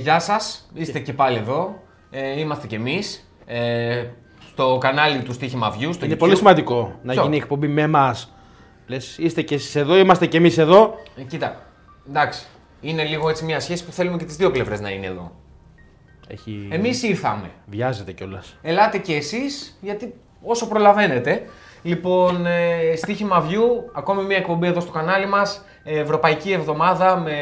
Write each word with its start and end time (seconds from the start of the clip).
γεια 0.00 0.18
σας, 0.18 0.70
είστε 0.74 0.98
και 0.98 1.12
πάλι 1.12 1.36
εδώ. 1.36 1.82
Ε, 2.10 2.40
είμαστε 2.40 2.66
κι 2.66 2.74
εμείς. 2.74 3.30
Ε, 3.46 4.04
στο 4.52 4.78
κανάλι 4.80 5.22
του 5.22 5.32
Στίχημα 5.32 5.74
View. 5.74 5.92
Στο 5.92 6.04
Είναι 6.04 6.14
YouTube. 6.14 6.18
πολύ 6.18 6.36
σημαντικό 6.36 6.98
να 7.02 7.12
Ποιο; 7.12 7.22
γίνει 7.22 7.36
εκπομπή 7.36 7.68
με 7.68 7.82
εμάς. 7.82 8.32
Λες, 8.86 9.18
είστε 9.18 9.42
και 9.42 9.54
εσείς 9.54 9.74
εδώ, 9.76 9.96
είμαστε 9.96 10.26
και 10.26 10.36
εμείς 10.36 10.58
εδώ. 10.58 10.94
Ε, 11.16 11.22
κοίτα, 11.22 11.66
εντάξει. 12.08 12.46
Είναι 12.80 13.04
λίγο 13.04 13.28
έτσι 13.28 13.44
μια 13.44 13.60
σχέση 13.60 13.84
που 13.84 13.92
θέλουμε 13.92 14.16
και 14.16 14.24
τις 14.24 14.36
δύο 14.36 14.50
πλευρές 14.50 14.80
να 14.80 14.90
είναι 14.90 15.06
εδώ. 15.06 15.32
Έχει... 16.28 16.68
Εμείς 16.70 17.02
ήρθαμε. 17.02 17.50
Βιάζεται 17.66 18.12
κιόλας. 18.12 18.56
Ελάτε 18.62 18.98
και 18.98 19.14
εσείς, 19.14 19.78
γιατί 19.80 20.14
όσο 20.42 20.68
προλαβαίνετε. 20.68 21.42
Λοιπόν, 21.82 22.46
ε, 22.46 22.96
στοίχημα 22.96 23.46
View, 23.48 23.90
ακόμη 23.92 24.22
μια 24.22 24.36
εκπομπή 24.36 24.66
εδώ 24.66 24.80
στο 24.80 24.90
κανάλι 24.90 25.26
μας. 25.26 25.64
Ε, 25.84 25.98
Ευρωπαϊκή 25.98 26.52
εβδομάδα 26.52 27.16
με 27.16 27.34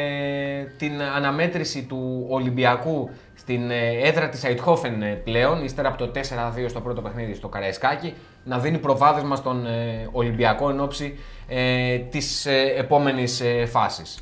την 0.77 1.01
αναμέτρηση 1.15 1.83
του 1.83 2.25
Ολυμπιακού 2.29 3.09
στην 3.35 3.71
ε, 3.71 4.07
έδρα 4.07 4.29
της 4.29 4.43
Αιτχόφεν 4.43 5.01
ε, 5.01 5.21
πλέον, 5.23 5.63
ύστερα 5.63 5.87
από 5.87 5.97
το 5.97 6.11
4-2 6.15 6.19
στο 6.67 6.81
πρώτο 6.81 7.01
παιχνίδι 7.01 7.33
στο 7.33 7.47
Καραϊσκάκι, 7.47 8.13
να 8.43 8.59
δίνει 8.59 8.77
προβάδισμα 8.77 9.35
στον 9.35 9.65
ε, 9.65 10.07
Ολυμπιακό 10.11 10.69
εν 10.69 10.79
ώψη 10.79 11.19
ε, 11.47 11.97
της 11.97 12.45
ε, 12.45 12.73
επόμενης 12.77 13.41
ε, 13.41 13.65
φάσης. 13.65 14.19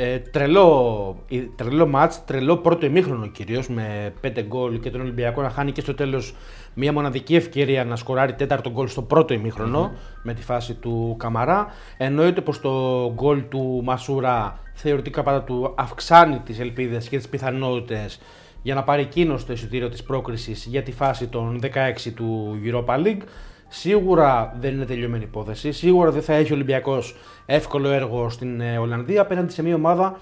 Ε, 0.00 0.18
τρελό, 0.18 1.16
ε, 1.28 1.38
τρελό 1.56 1.86
μάτς, 1.86 2.24
τρελό 2.24 2.56
πρώτο 2.56 2.86
ημίχρονο 2.86 3.26
κυρίως 3.26 3.68
με 3.68 4.12
5 4.20 4.42
γκολ 4.42 4.80
και 4.80 4.90
τον 4.90 5.00
Ολυμπιακό 5.00 5.42
να 5.42 5.50
χάνει 5.50 5.72
και 5.72 5.80
στο 5.80 5.94
τέλος 5.94 6.34
μια 6.74 6.92
μοναδική 6.92 7.34
ευκαιρία 7.34 7.84
να 7.84 7.96
σκοράρει 7.96 8.34
τέταρτο 8.34 8.70
γκολ 8.70 8.88
στο 8.88 9.02
πρώτο 9.02 9.34
ημίχρονο, 9.34 9.92
με 10.22 10.34
τη 10.34 10.42
φάση 10.42 10.74
του 10.74 11.14
Καμαρά. 11.18 11.66
Εννοείται 11.96 12.40
πως 12.40 12.60
το 12.60 13.12
γκολ 13.14 13.48
του 13.48 13.80
Μασούρα 13.84 14.60
θεωρητικά 14.74 15.22
πάντα 15.22 15.42
του 15.42 15.74
αυξάνει 15.76 16.38
τις 16.38 16.60
ελπίδες 16.60 17.08
και 17.08 17.16
τις 17.16 17.28
πιθανότητες 17.28 18.20
για 18.62 18.74
να 18.74 18.82
πάρει 18.82 19.02
εκείνος 19.02 19.46
το 19.46 19.52
εισιτήριο 19.52 19.88
της 19.88 20.02
πρόκρισης 20.02 20.66
για 20.66 20.82
τη 20.82 20.92
φάση 20.92 21.26
των 21.26 21.60
16 21.62 22.12
του 22.14 22.58
Europa 22.64 22.94
League. 23.04 23.22
Σίγουρα 23.68 24.56
δεν 24.60 24.74
είναι 24.74 24.84
τελειωμένη 24.84 25.24
υπόθεση. 25.24 25.72
Σίγουρα 25.72 26.10
δεν 26.10 26.22
θα 26.22 26.34
έχει 26.34 26.52
ο 26.52 26.54
Ολυμπιακός 26.54 27.16
εύκολο 27.46 27.88
έργο 27.88 28.30
στην 28.30 28.60
ε, 28.60 28.78
Ολλανδία 28.78 29.20
απέναντι 29.20 29.52
σε 29.52 29.62
μια 29.62 29.74
ομάδα 29.74 30.18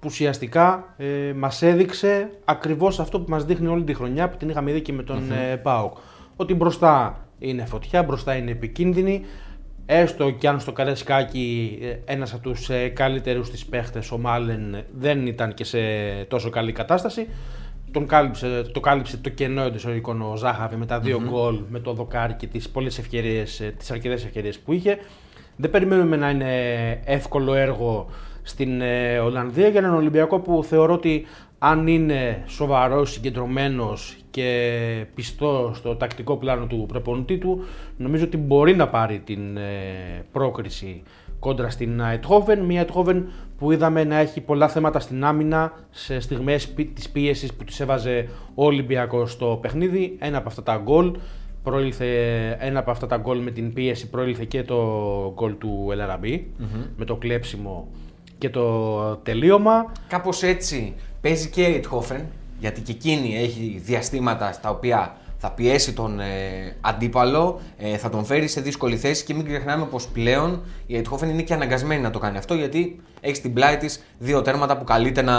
που 0.00 0.06
ουσιαστικά 0.06 0.94
ε, 0.96 1.32
μας 1.36 1.62
έδειξε 1.62 2.30
ακριβώς 2.44 3.00
αυτό 3.00 3.20
που 3.20 3.30
μας 3.30 3.44
δείχνει 3.44 3.66
όλη 3.66 3.84
τη 3.84 3.94
χρονιά 3.94 4.28
που 4.28 4.36
την 4.36 4.48
είχαμε 4.48 4.72
δει 4.72 4.80
και 4.80 4.92
με 4.92 5.02
τον 5.02 5.32
ε, 5.32 5.56
ΠΑΟΚ. 5.56 5.96
Ότι 6.36 6.54
μπροστά 6.54 7.24
είναι 7.38 7.64
φωτιά, 7.64 8.02
μπροστά 8.02 8.34
είναι 8.34 8.50
επικίνδυνη. 8.50 9.24
Έστω 9.86 10.30
και 10.30 10.48
αν 10.48 10.60
στο 10.60 10.72
Καρέσκάκι 10.72 11.78
ένας 12.04 12.32
από 12.34 12.42
τους 12.42 12.70
ε, 12.70 12.88
καλύτερους 12.88 13.50
της 13.50 13.66
παίχτες, 13.66 14.10
ο 14.10 14.18
Μάλεν, 14.18 14.84
δεν 14.98 15.26
ήταν 15.26 15.54
και 15.54 15.64
σε 15.64 15.78
τόσο 16.28 16.50
καλή 16.50 16.72
κατάσταση. 16.72 17.28
Τον 17.92 18.06
κάλυψε, 18.06 18.62
το 18.72 18.80
κάλυψε 18.80 19.16
το 19.16 19.28
κενό 19.28 19.62
εντός 19.62 19.84
εικόν 19.84 20.22
ο 20.22 20.36
Ζάχαβη 20.36 20.76
με 20.76 20.86
τα 20.86 21.00
δυο 21.00 21.20
γκολ, 21.28 21.60
με 21.68 21.78
το 21.78 21.92
δοκάρι 21.92 22.34
και 22.34 22.46
τις 22.46 22.68
πολλές 22.68 22.98
ευκαιρίες, 22.98 23.72
τις 23.78 23.90
αρκετές 23.90 24.24
ευκαιρίες 24.24 24.58
που 24.58 24.72
είχε. 24.72 24.98
Δεν 25.56 25.70
περιμένουμε 25.70 26.16
να 26.16 26.30
είναι 26.30 26.52
εύκολο 27.04 27.54
έργο 27.54 28.06
στην 28.42 28.80
ε, 28.80 29.18
Ολλανδία 29.18 29.68
για 29.68 29.80
έναν 29.80 29.94
Ολυμπιακό 29.94 30.38
που 30.38 30.64
θεωρώ 30.64 30.94
ότι 30.94 31.26
αν 31.58 31.86
είναι 31.86 32.42
σοβαρός, 32.46 33.12
συγκεντρωμένος 33.12 34.16
και 34.30 35.06
πιστό 35.14 35.72
στο 35.74 35.96
τακτικό 35.96 36.36
πλάνο 36.36 36.66
του 36.66 36.84
προπονητή 36.88 37.38
του, 37.38 37.64
νομίζω 37.96 38.24
ότι 38.24 38.36
μπορεί 38.36 38.76
να 38.76 38.88
πάρει 38.88 39.18
την 39.18 39.56
ε, 39.56 40.24
πρόκριση 40.32 41.02
κόντρα 41.38 41.70
στην 41.70 42.00
Αιτχόβεν. 42.00 42.60
Μια 42.60 42.80
Αιτχόβεν 42.80 43.30
που 43.60 43.72
είδαμε 43.72 44.04
να 44.04 44.16
έχει 44.16 44.40
πολλά 44.40 44.68
θέματα 44.68 45.00
στην 45.00 45.24
άμυνα 45.24 45.72
σε 45.90 46.20
στιγμές 46.20 46.68
πι- 46.68 46.94
της 46.94 47.08
πίεσης 47.08 47.52
που 47.54 47.64
της 47.64 47.80
έβαζε 47.80 48.28
ο 48.54 48.64
Ολυμπιακός 48.64 49.32
στο 49.32 49.58
παιχνίδι. 49.62 50.16
Ένα 50.18 50.38
από 50.38 50.48
αυτά 50.48 50.62
τα 50.62 50.80
γκολ 50.84 51.16
προήλθε, 51.62 52.06
ένα 52.60 52.78
από 52.78 52.90
αυτά 52.90 53.06
τα 53.06 53.16
γκολ 53.16 53.38
με 53.38 53.50
την 53.50 53.72
πίεση 53.72 54.08
προήλθε 54.10 54.44
και 54.44 54.62
το 54.62 54.76
γκολ 55.34 55.58
του 55.58 55.88
ελαραμπη 55.92 56.50
με 56.96 57.04
το 57.04 57.16
κλέψιμο 57.16 57.88
και 58.38 58.50
το 58.50 59.16
τελείωμα. 59.16 59.92
Κάπως 60.08 60.42
έτσι 60.42 60.94
παίζει 61.20 61.48
και 61.48 61.62
η 61.62 61.74
Ιτχόφεν, 61.74 62.24
γιατί 62.60 62.80
και 62.80 62.92
εκείνη 62.92 63.36
έχει 63.36 63.80
διαστήματα 63.84 64.52
στα 64.52 64.70
οποία 64.70 65.16
θα 65.42 65.50
πιέσει 65.50 65.92
τον 65.92 66.20
ε, 66.20 66.26
αντίπαλο, 66.80 67.60
ε, 67.78 67.96
θα 67.96 68.08
τον 68.08 68.24
φέρει 68.24 68.48
σε 68.48 68.60
δύσκολη 68.60 68.96
θέση 68.96 69.24
και 69.24 69.34
μην 69.34 69.46
ξεχνάμε 69.46 69.84
πως 69.84 70.06
πλέον 70.06 70.62
η 70.86 70.96
Ιτχόφεν 70.96 71.28
είναι 71.28 71.42
και 71.42 71.54
αναγκασμένη 71.54 72.02
να 72.02 72.10
το 72.10 72.18
κάνει 72.18 72.36
αυτό 72.38 72.54
γιατί 72.54 73.00
έχει 73.20 73.34
στην 73.34 73.52
πλάι 73.52 73.76
της 73.76 74.04
δύο 74.18 74.42
τέρματα 74.42 74.76
που 74.76 74.84
καλείται 74.84 75.22
να, 75.22 75.38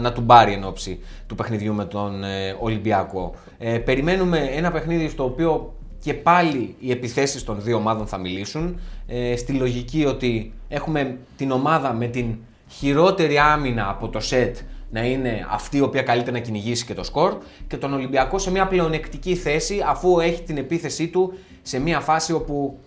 να 0.00 0.12
του 0.12 0.24
πάρει 0.24 0.52
εν 0.52 0.64
ώψη 0.64 1.00
του 1.26 1.34
παιχνιδιού 1.34 1.74
με 1.74 1.84
τον 1.84 2.24
ε, 2.24 2.56
Ολυμπιακό. 2.60 3.34
Ε, 3.58 3.78
περιμένουμε 3.78 4.38
ένα 4.38 4.70
παιχνίδι 4.70 5.08
στο 5.08 5.24
οποίο 5.24 5.74
και 6.00 6.14
πάλι 6.14 6.74
οι 6.78 6.90
επιθέσεις 6.90 7.44
των 7.44 7.62
δύο 7.62 7.76
ομάδων 7.76 8.06
θα 8.06 8.18
μιλήσουν 8.18 8.80
ε, 9.06 9.36
στη 9.36 9.52
λογική 9.52 10.04
ότι 10.04 10.52
έχουμε 10.68 11.18
την 11.36 11.50
ομάδα 11.50 11.92
με 11.92 12.06
την 12.06 12.36
χειρότερη 12.68 13.38
άμυνα 13.38 13.88
από 13.88 14.08
το 14.08 14.20
σετ 14.20 14.56
να 14.92 15.04
είναι 15.04 15.46
αυτή 15.50 15.76
η 15.76 15.80
οποία 15.80 16.02
καλείται 16.02 16.30
να 16.30 16.38
κυνηγήσει 16.38 16.84
και 16.84 16.94
το 16.94 17.04
σκορ 17.04 17.36
και 17.66 17.76
τον 17.76 17.92
Ολυμπιακό 17.94 18.38
σε 18.38 18.50
μια 18.50 18.66
πλεονεκτική 18.66 19.34
θέση 19.34 19.82
αφού 19.86 20.20
έχει 20.20 20.42
την 20.42 20.56
επίθεσή 20.56 21.08
του 21.08 21.32
σε 21.62 21.80
μια 21.80 22.00
φάση 22.00 22.32
όπου 22.32 22.78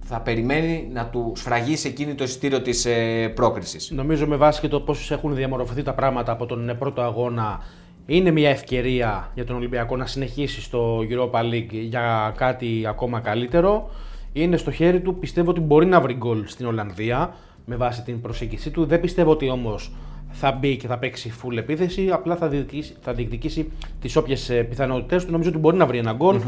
θα 0.00 0.20
περιμένει 0.20 0.88
να 0.92 1.06
του 1.06 1.32
σφραγίσει 1.36 1.88
εκείνη 1.88 2.14
το 2.14 2.24
εισιτήριο 2.24 2.62
της 2.62 2.84
ε, 2.84 3.28
πρόκρισης. 3.34 3.90
Νομίζω 3.90 4.26
με 4.26 4.36
βάση 4.36 4.60
και 4.60 4.68
το 4.68 4.80
πώ 4.80 4.94
έχουν 5.08 5.34
διαμορφωθεί 5.34 5.82
τα 5.82 5.94
πράγματα 5.94 6.32
από 6.32 6.46
τον 6.46 6.68
ε, 6.68 6.74
πρώτο 6.74 7.02
αγώνα, 7.02 7.60
είναι 8.06 8.30
μια 8.30 8.50
ευκαιρία 8.50 9.30
για 9.34 9.44
τον 9.44 9.56
Ολυμπιακό 9.56 9.96
να 9.96 10.06
συνεχίσει 10.06 10.60
στο 10.60 10.98
Europa 11.10 11.40
League 11.40 11.70
για 11.70 12.34
κάτι 12.36 12.84
ακόμα 12.88 13.20
καλύτερο. 13.20 13.90
Είναι 14.32 14.56
στο 14.56 14.70
χέρι 14.70 15.00
του, 15.00 15.14
πιστεύω 15.14 15.50
ότι 15.50 15.60
μπορεί 15.60 15.86
να 15.86 16.00
βρει 16.00 16.14
γκολ 16.14 16.46
στην 16.46 16.66
Ολλανδία 16.66 17.34
με 17.64 17.76
βάση 17.76 18.02
την 18.02 18.20
προσέγγιση 18.20 18.70
του. 18.70 18.84
Δεν 18.84 19.00
πιστεύω 19.00 19.30
ότι 19.30 19.48
όμως 19.48 19.92
θα 20.36 20.52
μπει 20.52 20.76
και 20.76 20.86
θα 20.86 20.98
παίξει 20.98 21.32
full 21.42 21.56
επίθεση, 21.56 22.08
απλά 22.12 22.36
θα 22.36 22.48
διεκδικήσει, 22.48 22.94
θα 23.00 23.12
διεκδικήσει 23.12 23.70
τις 24.00 24.16
όποιες 24.16 24.50
πιθανότητές 24.68 25.24
του. 25.24 25.30
Νομίζω 25.32 25.48
ότι 25.48 25.58
μπορεί 25.58 25.76
να 25.76 25.86
βρει 25.86 25.98
ένα 25.98 26.12
γκολ. 26.12 26.40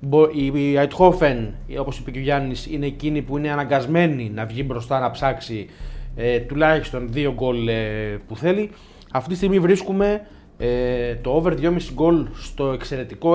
Μπο- 0.00 0.28
Η 0.32 0.76
Αιτχόφεν, 0.76 1.54
όπως 1.78 1.98
είπε 1.98 2.10
και 2.10 2.18
ο 2.18 2.22
Γιάννης, 2.22 2.66
είναι 2.66 2.86
εκείνη 2.86 3.22
που 3.22 3.38
είναι 3.38 3.50
αναγκασμένη 3.50 4.30
να 4.34 4.44
βγει 4.46 4.62
μπροστά 4.66 4.98
να 5.00 5.10
ψάξει 5.10 5.66
ε, 6.16 6.38
τουλάχιστον 6.38 7.06
δύο 7.10 7.32
γκολ 7.32 7.68
ε, 7.68 7.74
που 8.28 8.36
θέλει. 8.36 8.70
Αυτή 9.12 9.28
τη 9.30 9.36
στιγμή 9.36 9.58
βρίσκουμε 9.58 10.26
ε, 10.58 11.14
το 11.14 11.30
over 11.30 11.52
2,5 11.52 11.76
γκολ 11.94 12.26
στο 12.42 12.66
εξαιρετικό 12.72 13.32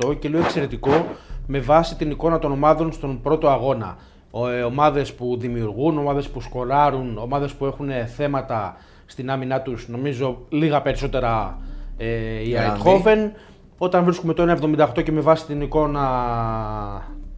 1,78 0.00 0.18
και 0.18 0.28
λέω 0.28 0.40
εξαιρετικό 0.40 1.06
με 1.46 1.58
βάση 1.58 1.96
την 1.96 2.10
εικόνα 2.10 2.38
των 2.38 2.52
ομάδων 2.52 2.92
στον 2.92 3.20
πρώτο 3.22 3.48
αγώνα. 3.48 3.96
Ο, 4.30 4.48
ε, 4.48 4.62
ομάδες 4.62 5.12
που 5.14 5.36
δημιουργούν, 5.38 5.98
ομάδες 5.98 6.28
που 6.28 6.40
σκοράρουν, 6.40 7.18
ομάδες 7.18 7.52
που 7.52 7.66
έχουν 7.66 7.90
ε, 7.90 8.04
θέματα 8.16 8.76
στην 9.12 9.30
άμυνά 9.30 9.60
τους, 9.60 9.88
νομίζω 9.88 10.46
λίγα 10.48 10.82
περισσότερα 10.82 11.58
ε, 11.96 12.06
η 12.44 12.50
Γρανδί. 12.50 12.70
Αιτχόφεν. 12.72 13.32
Όταν 13.78 14.04
βρίσκουμε 14.04 14.32
το 14.32 14.56
1,78 14.96 15.02
και 15.02 15.12
με 15.12 15.20
βάση 15.20 15.46
την 15.46 15.60
εικόνα 15.60 16.02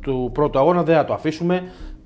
του 0.00 0.30
πρώτου 0.32 0.58
αγώνα 0.58 0.82
δεν 0.82 0.96
θα 0.96 1.04
το 1.04 1.12
αφήσουμε 1.12 1.62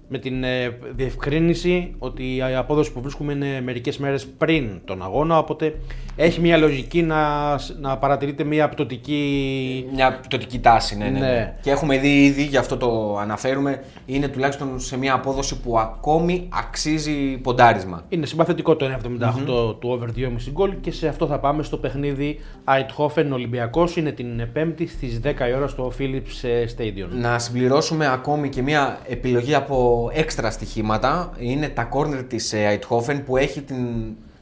με 0.09 0.19
την 0.19 0.45
ε, 0.45 0.79
διευκρίνηση 0.95 1.95
ότι 1.99 2.37
η 2.37 2.55
απόδοση 2.55 2.93
που 2.93 3.01
βρίσκουμε 3.01 3.33
είναι 3.33 3.61
μερικές 3.61 3.99
μέρες 3.99 4.27
πριν 4.27 4.81
τον 4.85 5.03
αγώνα 5.03 5.39
οπότε 5.39 5.75
έχει 6.17 6.41
μια 6.41 6.57
λογική 6.57 7.03
να, 7.03 7.55
να 7.81 7.99
παρατηρείται 7.99 8.45
μια 8.45 8.69
πτωτική 8.69 9.87
Μια 9.93 10.21
πτωτική 10.23 10.59
τάση, 10.59 10.97
ναι, 10.97 11.05
ναι, 11.05 11.19
ναι. 11.19 11.27
Ναι. 11.27 11.55
Και 11.61 11.71
έχουμε 11.71 11.99
δει 11.99 12.25
ήδη, 12.25 12.43
γι' 12.43 12.57
αυτό 12.57 12.77
το 12.77 13.19
αναφέρουμε, 13.19 13.83
είναι 14.07 14.29
τουλάχιστον 14.29 14.81
σε 14.81 14.99
μια 14.99 15.15
απόδοση 15.15 15.61
που 15.61 15.79
ακόμη 15.79 16.49
αξίζει 16.53 17.39
ποντάρισμα. 17.43 18.05
Είναι 18.09 18.27
συμπαθητικό 18.27 18.77
το 18.77 18.87
1,78 18.87 19.77
του 19.79 19.89
over 19.89 20.07
2,5 20.17 20.29
γκολ 20.51 20.75
και 20.81 20.91
σε 20.91 21.09
αυτό 21.09 21.27
θα 21.27 21.39
πάμε 21.39 21.63
στο 21.63 21.77
παιχνίδι 21.77 22.39
Αιτχόφεν 22.79 23.33
Ολυμπιακός. 23.33 23.97
Είναι 23.97 24.11
την 24.13 24.49
Πέμπτη 24.53 24.87
στις 24.87 25.21
10 25.25 25.49
η 25.51 25.55
ώρα 25.55 25.67
στο 25.67 25.93
Philips 25.99 26.49
ε, 26.49 26.65
Stadium. 26.77 27.09
Να 27.11 27.39
συμπληρώσουμε 27.39 28.07
ακόμη 28.13 28.49
και 28.49 28.63
μια 28.63 28.99
επιλογή 29.09 29.55
από 29.55 29.98
έξτρα 30.13 30.51
στοιχήματα. 30.51 31.33
Είναι 31.39 31.69
τα 31.69 31.83
κόρνερ 31.83 32.23
της 32.23 32.53
ε, 32.53 32.79
Eindhoven 32.79 33.23
που 33.25 33.37
έχει 33.37 33.63
την, 33.63 33.77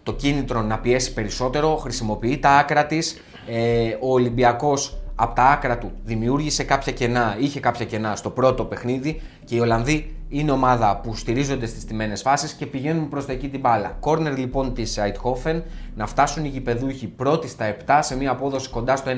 το 0.02 0.12
κίνητρο 0.12 0.62
να 0.62 0.78
πιέσει 0.78 1.12
περισσότερο, 1.12 1.76
χρησιμοποιεί 1.76 2.38
τα 2.38 2.50
άκρα 2.50 2.86
της. 2.86 3.20
Ε, 3.46 3.96
ο 4.00 4.12
Ολυμπιακός 4.12 4.98
από 5.16 5.34
τα 5.34 5.42
άκρα 5.42 5.78
του 5.78 5.92
δημιούργησε 6.04 6.64
κάποια 6.64 6.92
κενά, 6.92 7.36
είχε 7.40 7.60
κάποια 7.60 7.84
κενά 7.84 8.16
στο 8.16 8.30
πρώτο 8.30 8.64
παιχνίδι 8.64 9.20
και 9.44 9.54
οι 9.54 9.60
Ολλανδοί 9.60 10.16
είναι 10.28 10.50
ομάδα 10.50 11.00
που 11.02 11.14
στηρίζονται 11.14 11.66
στις 11.66 11.84
τιμένες 11.84 12.22
φάσεις 12.22 12.52
και 12.52 12.66
πηγαίνουν 12.66 13.08
προς 13.08 13.26
τα 13.26 13.32
εκεί 13.32 13.48
την 13.48 13.60
μπάλα. 13.60 13.96
Κόρνερ 14.00 14.38
λοιπόν 14.38 14.74
της 14.74 14.96
Αιτχόφεν 14.96 15.62
να 15.94 16.06
φτάσουν 16.06 16.44
οι 16.44 16.48
γηπεδούχοι 16.48 17.06
πρώτοι 17.06 17.48
στα 17.48 17.76
7 17.86 17.98
σε 18.00 18.16
μια 18.16 18.30
απόδοση 18.30 18.68
κοντά 18.70 18.96
στο 18.96 19.10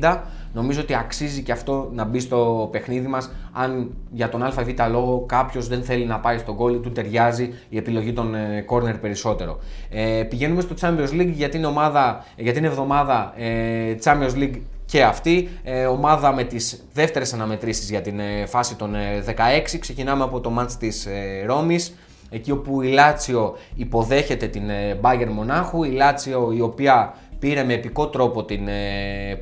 1,90. 0.00 0.18
Νομίζω 0.52 0.80
ότι 0.80 0.94
αξίζει 0.94 1.42
και 1.42 1.52
αυτό 1.52 1.90
να 1.94 2.04
μπει 2.04 2.18
στο 2.20 2.68
παιχνίδι 2.72 3.06
μας. 3.06 3.30
Αν 3.52 3.94
για 4.10 4.28
τον 4.28 4.42
ΑΒ 4.42 4.58
λόγο 4.90 5.24
κάποιος 5.26 5.68
δεν 5.68 5.82
θέλει 5.82 6.04
να 6.04 6.18
πάει 6.18 6.38
στον 6.38 6.56
κόλλη 6.56 6.78
του, 6.78 6.92
ταιριάζει 6.92 7.52
η 7.68 7.76
επιλογή 7.76 8.12
των 8.12 8.34
κόρνερ 8.66 8.98
περισσότερο. 8.98 9.58
Ε, 9.90 10.22
πηγαίνουμε 10.28 10.60
στο 10.60 10.74
Champions 10.80 11.20
League 11.20 11.32
για 11.32 11.48
την, 11.48 11.64
ομάδα, 11.64 12.24
για 12.36 12.52
την 12.52 12.64
εβδομάδα 12.64 13.32
ε, 13.36 13.94
Champions 14.02 14.34
League 14.34 14.60
και 14.86 15.02
αυτή. 15.02 15.48
Ε, 15.62 15.84
ομάδα 15.84 16.32
με 16.34 16.44
τις 16.44 16.84
δεύτερες 16.92 17.32
αναμετρήσεις 17.32 17.90
για 17.90 18.00
την 18.00 18.20
ε, 18.20 18.46
φάση 18.46 18.76
των 18.76 18.94
16. 19.26 19.74
Ε, 19.74 19.78
Ξεκινάμε 19.78 20.24
από 20.24 20.40
το 20.40 20.50
μάτς 20.50 20.76
της 20.76 21.06
ε, 21.06 21.44
Ρώμης. 21.46 21.94
Εκεί 22.30 22.50
όπου 22.50 22.82
η 22.82 22.88
Λάτσιο 22.88 23.56
υποδέχεται 23.74 24.46
την 24.46 24.62
Bayern 25.00 25.30
Μονάχου. 25.32 25.84
Η 25.84 25.90
Λάτσιο 25.90 26.52
η 26.56 26.60
οποία 26.60 27.14
πήρε 27.38 27.64
με 27.64 27.74
επικό 27.74 28.08
τρόπο 28.08 28.44
την 28.44 28.68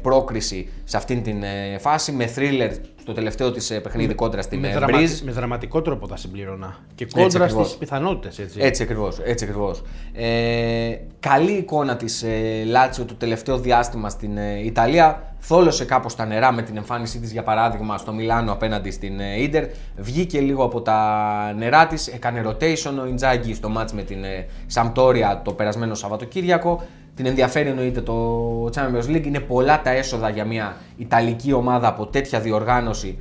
πρόκριση 0.02 0.68
σε 0.84 0.96
αυτήν 0.96 1.22
την 1.22 1.44
φάση 1.78 2.12
με 2.12 2.26
θρίλερ 2.26 2.72
στο 3.04 3.12
τελευταίο 3.12 3.50
της 3.50 3.80
παιχνίδι 3.82 4.14
κόντρα 4.14 4.42
στην 4.42 4.58
με, 4.58 4.84
Μπρίζ. 4.86 5.20
με 5.20 5.32
δραματικό 5.32 5.82
τρόπο 5.82 6.06
θα 6.06 6.16
συμπλήρωνα. 6.16 6.76
Και 6.94 7.06
κόντρα 7.12 7.48
στις 7.48 7.76
πιθανότητες. 7.76 8.38
Έτσι, 8.38 8.58
έτσι 8.60 8.82
ακριβώς. 8.82 9.18
Έτσι 9.24 9.44
ακριβώς. 9.44 9.82
Ε, 10.12 10.96
καλή 11.20 11.52
εικόνα 11.52 11.96
της 11.96 12.22
ε, 12.22 12.62
Λάτσιο 12.66 13.04
το 13.04 13.14
τελευταίο 13.14 13.58
διάστημα 13.58 14.08
στην 14.08 14.36
ε, 14.36 14.64
Ιταλία 14.64 15.33
θόλωσε 15.46 15.84
κάπως 15.84 16.14
τα 16.14 16.26
νερά 16.26 16.52
με 16.52 16.62
την 16.62 16.76
εμφάνισή 16.76 17.18
της, 17.18 17.32
για 17.32 17.42
παράδειγμα, 17.42 17.98
στο 17.98 18.12
Μιλάνο 18.12 18.52
απέναντι 18.52 18.90
στην 18.90 19.20
ε, 19.20 19.48
ντερ. 19.48 19.64
Βγήκε 19.96 20.40
λίγο 20.40 20.64
από 20.64 20.80
τα 20.80 21.54
νερά 21.56 21.86
της, 21.86 22.06
έκανε 22.06 22.42
rotation 22.46 22.92
ο 23.02 23.06
Ιντζάγκη 23.06 23.54
στο 23.54 23.68
μάτς 23.68 23.92
με 23.92 24.02
την 24.02 24.24
ε, 24.24 24.46
Σαμπτόρια 24.66 25.40
το 25.44 25.52
περασμένο 25.52 25.94
Σαββατοκύριακο. 25.94 26.82
Την 27.14 27.26
ενδιαφέρει 27.26 27.68
εννοείται 27.68 28.00
το 28.00 28.64
Champions 28.74 29.10
League. 29.10 29.26
Είναι 29.26 29.40
πολλά 29.40 29.82
τα 29.82 29.90
έσοδα 29.90 30.28
για 30.28 30.44
μια 30.44 30.76
Ιταλική 30.96 31.52
ομάδα 31.52 31.88
από 31.88 32.06
τέτοια 32.06 32.40
διοργάνωση 32.40 33.18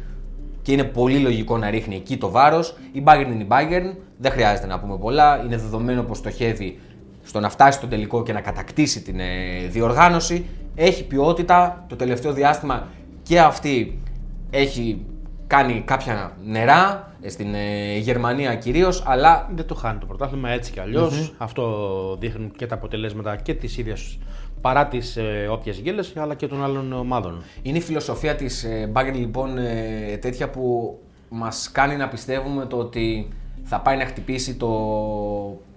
και 0.62 0.72
είναι 0.72 0.84
πολύ 0.84 1.18
λογικό 1.18 1.58
να 1.58 1.70
ρίχνει 1.70 1.96
εκεί 1.96 2.18
το 2.18 2.30
βάρος. 2.30 2.78
Η 2.92 3.04
Bayern 3.06 3.28
είναι 3.32 3.44
η 3.44 3.48
Bayern, 3.50 3.96
δεν 4.18 4.32
χρειάζεται 4.32 4.68
να 4.68 4.80
πούμε 4.80 4.98
πολλά. 4.98 5.42
Είναι 5.46 5.58
δεδομένο 5.58 6.04
πως 6.04 6.18
στοχεύει 6.18 6.80
στο 7.24 7.40
να 7.40 7.50
φτάσει 7.50 7.78
στο 7.78 7.88
τελικό 7.88 8.24
και 8.24 8.34
να 8.34 8.42
κατακτήσει 8.42 9.02
την 9.02 9.20
ε, 9.20 9.26
διοργάνωση 9.70 10.46
έχει 10.76 11.08
ποιότητα. 11.08 11.86
Το 11.88 11.96
τελευταίο 11.96 12.34
διάστημα 12.34 12.88
και 13.24 13.40
αυτή 13.40 14.02
έχει 14.50 15.06
κάνει 15.48 15.84
κάποια 15.86 16.38
νερά 16.46 17.14
ε, 17.22 17.30
στην 17.30 17.54
ε, 17.54 17.98
Γερμανία 17.98 18.56
κυρίως, 18.56 19.04
αλλά. 19.08 19.50
Δεν 19.56 19.66
το 19.66 19.76
χάνει 19.76 20.00
το 20.00 20.06
πρωτάθλημα 20.06 20.50
έτσι 20.50 20.72
κι 20.72 20.80
αλλιω 20.80 21.12
Αυτό 21.38 22.18
δείχνουν 22.20 22.52
και 22.52 22.66
τα 22.66 22.76
αποτελέσματα 22.76 23.36
και 23.36 23.54
της 23.54 23.78
ίδιας 23.78 24.18
παρά 24.64 24.88
τις 24.88 25.18
ε, 25.18 25.48
όποιες 25.52 25.78
γέλες 25.78 26.14
αλλά 26.16 26.36
και 26.36 26.48
των 26.48 26.64
άλλων 26.64 26.94
ομάδων. 26.94 27.44
Είναι 27.62 27.78
η 27.78 27.82
φιλοσοφία 27.82 28.36
της 28.36 28.64
ε, 28.64 28.92
Bayern 28.94 29.14
λοιπόν 29.14 29.58
ε, 29.58 30.18
τέτοια 30.18 30.50
που 30.50 30.98
μας 31.30 31.72
κάνει 31.72 31.96
να 31.96 32.08
πιστεύουμε 32.08 32.66
το 32.66 32.78
ότι 32.78 33.28
θα 33.64 33.80
πάει 33.80 33.98
να 33.98 34.06
χτυπήσει 34.06 34.56
το 34.56 34.70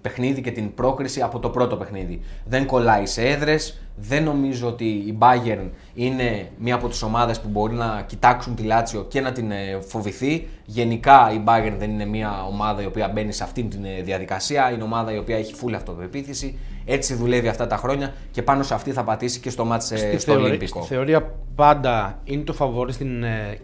παιχνίδι 0.07 0.41
και 0.41 0.51
την 0.51 0.75
πρόκριση 0.75 1.21
από 1.21 1.39
το 1.39 1.49
πρώτο 1.49 1.77
παιχνίδι. 1.77 2.21
Δεν 2.45 2.67
κολλάει 2.67 3.07
σε 3.07 3.23
έδρες. 3.23 3.81
Δεν 3.99 4.25
νομίζω 4.25 4.69
ότι 4.69 4.85
η 4.85 5.19
Bayern 5.19 5.69
είναι 5.95 6.49
μία 6.59 6.75
από 6.75 6.89
τις 6.89 7.03
ομάδες 7.03 7.41
που 7.41 7.49
μπορεί 7.49 7.75
να 7.75 8.05
κοιτάξουν 8.07 8.55
τη 8.55 8.63
Λάτσιο 8.63 9.05
και 9.09 9.21
να 9.21 9.33
την 9.33 9.51
ε, 9.51 9.79
φοβηθεί. 9.81 10.49
Γενικά 10.65 11.33
η 11.33 11.43
Bayern 11.47 11.75
δεν 11.79 11.91
είναι 11.91 12.05
μία 12.05 12.45
ομάδα 12.49 12.83
η 12.83 12.87
οποία 12.87 13.09
μπαίνει 13.09 13.33
σε 13.33 13.45
αυτήν 13.45 13.71
την 13.71 13.85
ε, 13.85 14.03
διαδικασία. 14.03 14.71
Είναι 14.73 14.83
ομάδα 14.83 15.13
η 15.13 15.19
οποία 15.19 15.37
έχει 15.37 15.55
φούλη 15.55 15.75
αυτοπεποίθηση. 15.75 16.59
Έτσι 16.85 17.15
δουλεύει 17.15 17.49
αυτά 17.49 17.67
τα 17.67 17.77
χρόνια 17.77 18.15
και 18.31 18.43
πάνω 18.43 18.63
σε 18.63 18.75
αυτή 18.75 18.93
θα 18.93 19.05
πατήσει 19.05 19.41
και 19.41 19.51
στο 19.51 19.65
μάτς 19.65 19.91
ε, 19.91 19.97
στο 19.97 20.19
θεωρία, 20.19 20.45
Ολυμπικό. 20.45 20.83
Στη 20.83 20.95
θεωρία 20.95 21.35
πάντα 21.55 22.21
είναι 22.25 22.43
το 22.43 22.53
φαβορή 22.53 22.93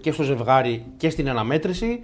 και 0.00 0.12
στο 0.12 0.22
ζευγάρι 0.22 0.84
και 0.96 1.10
στην 1.10 1.28
αναμέτρηση 1.28 2.02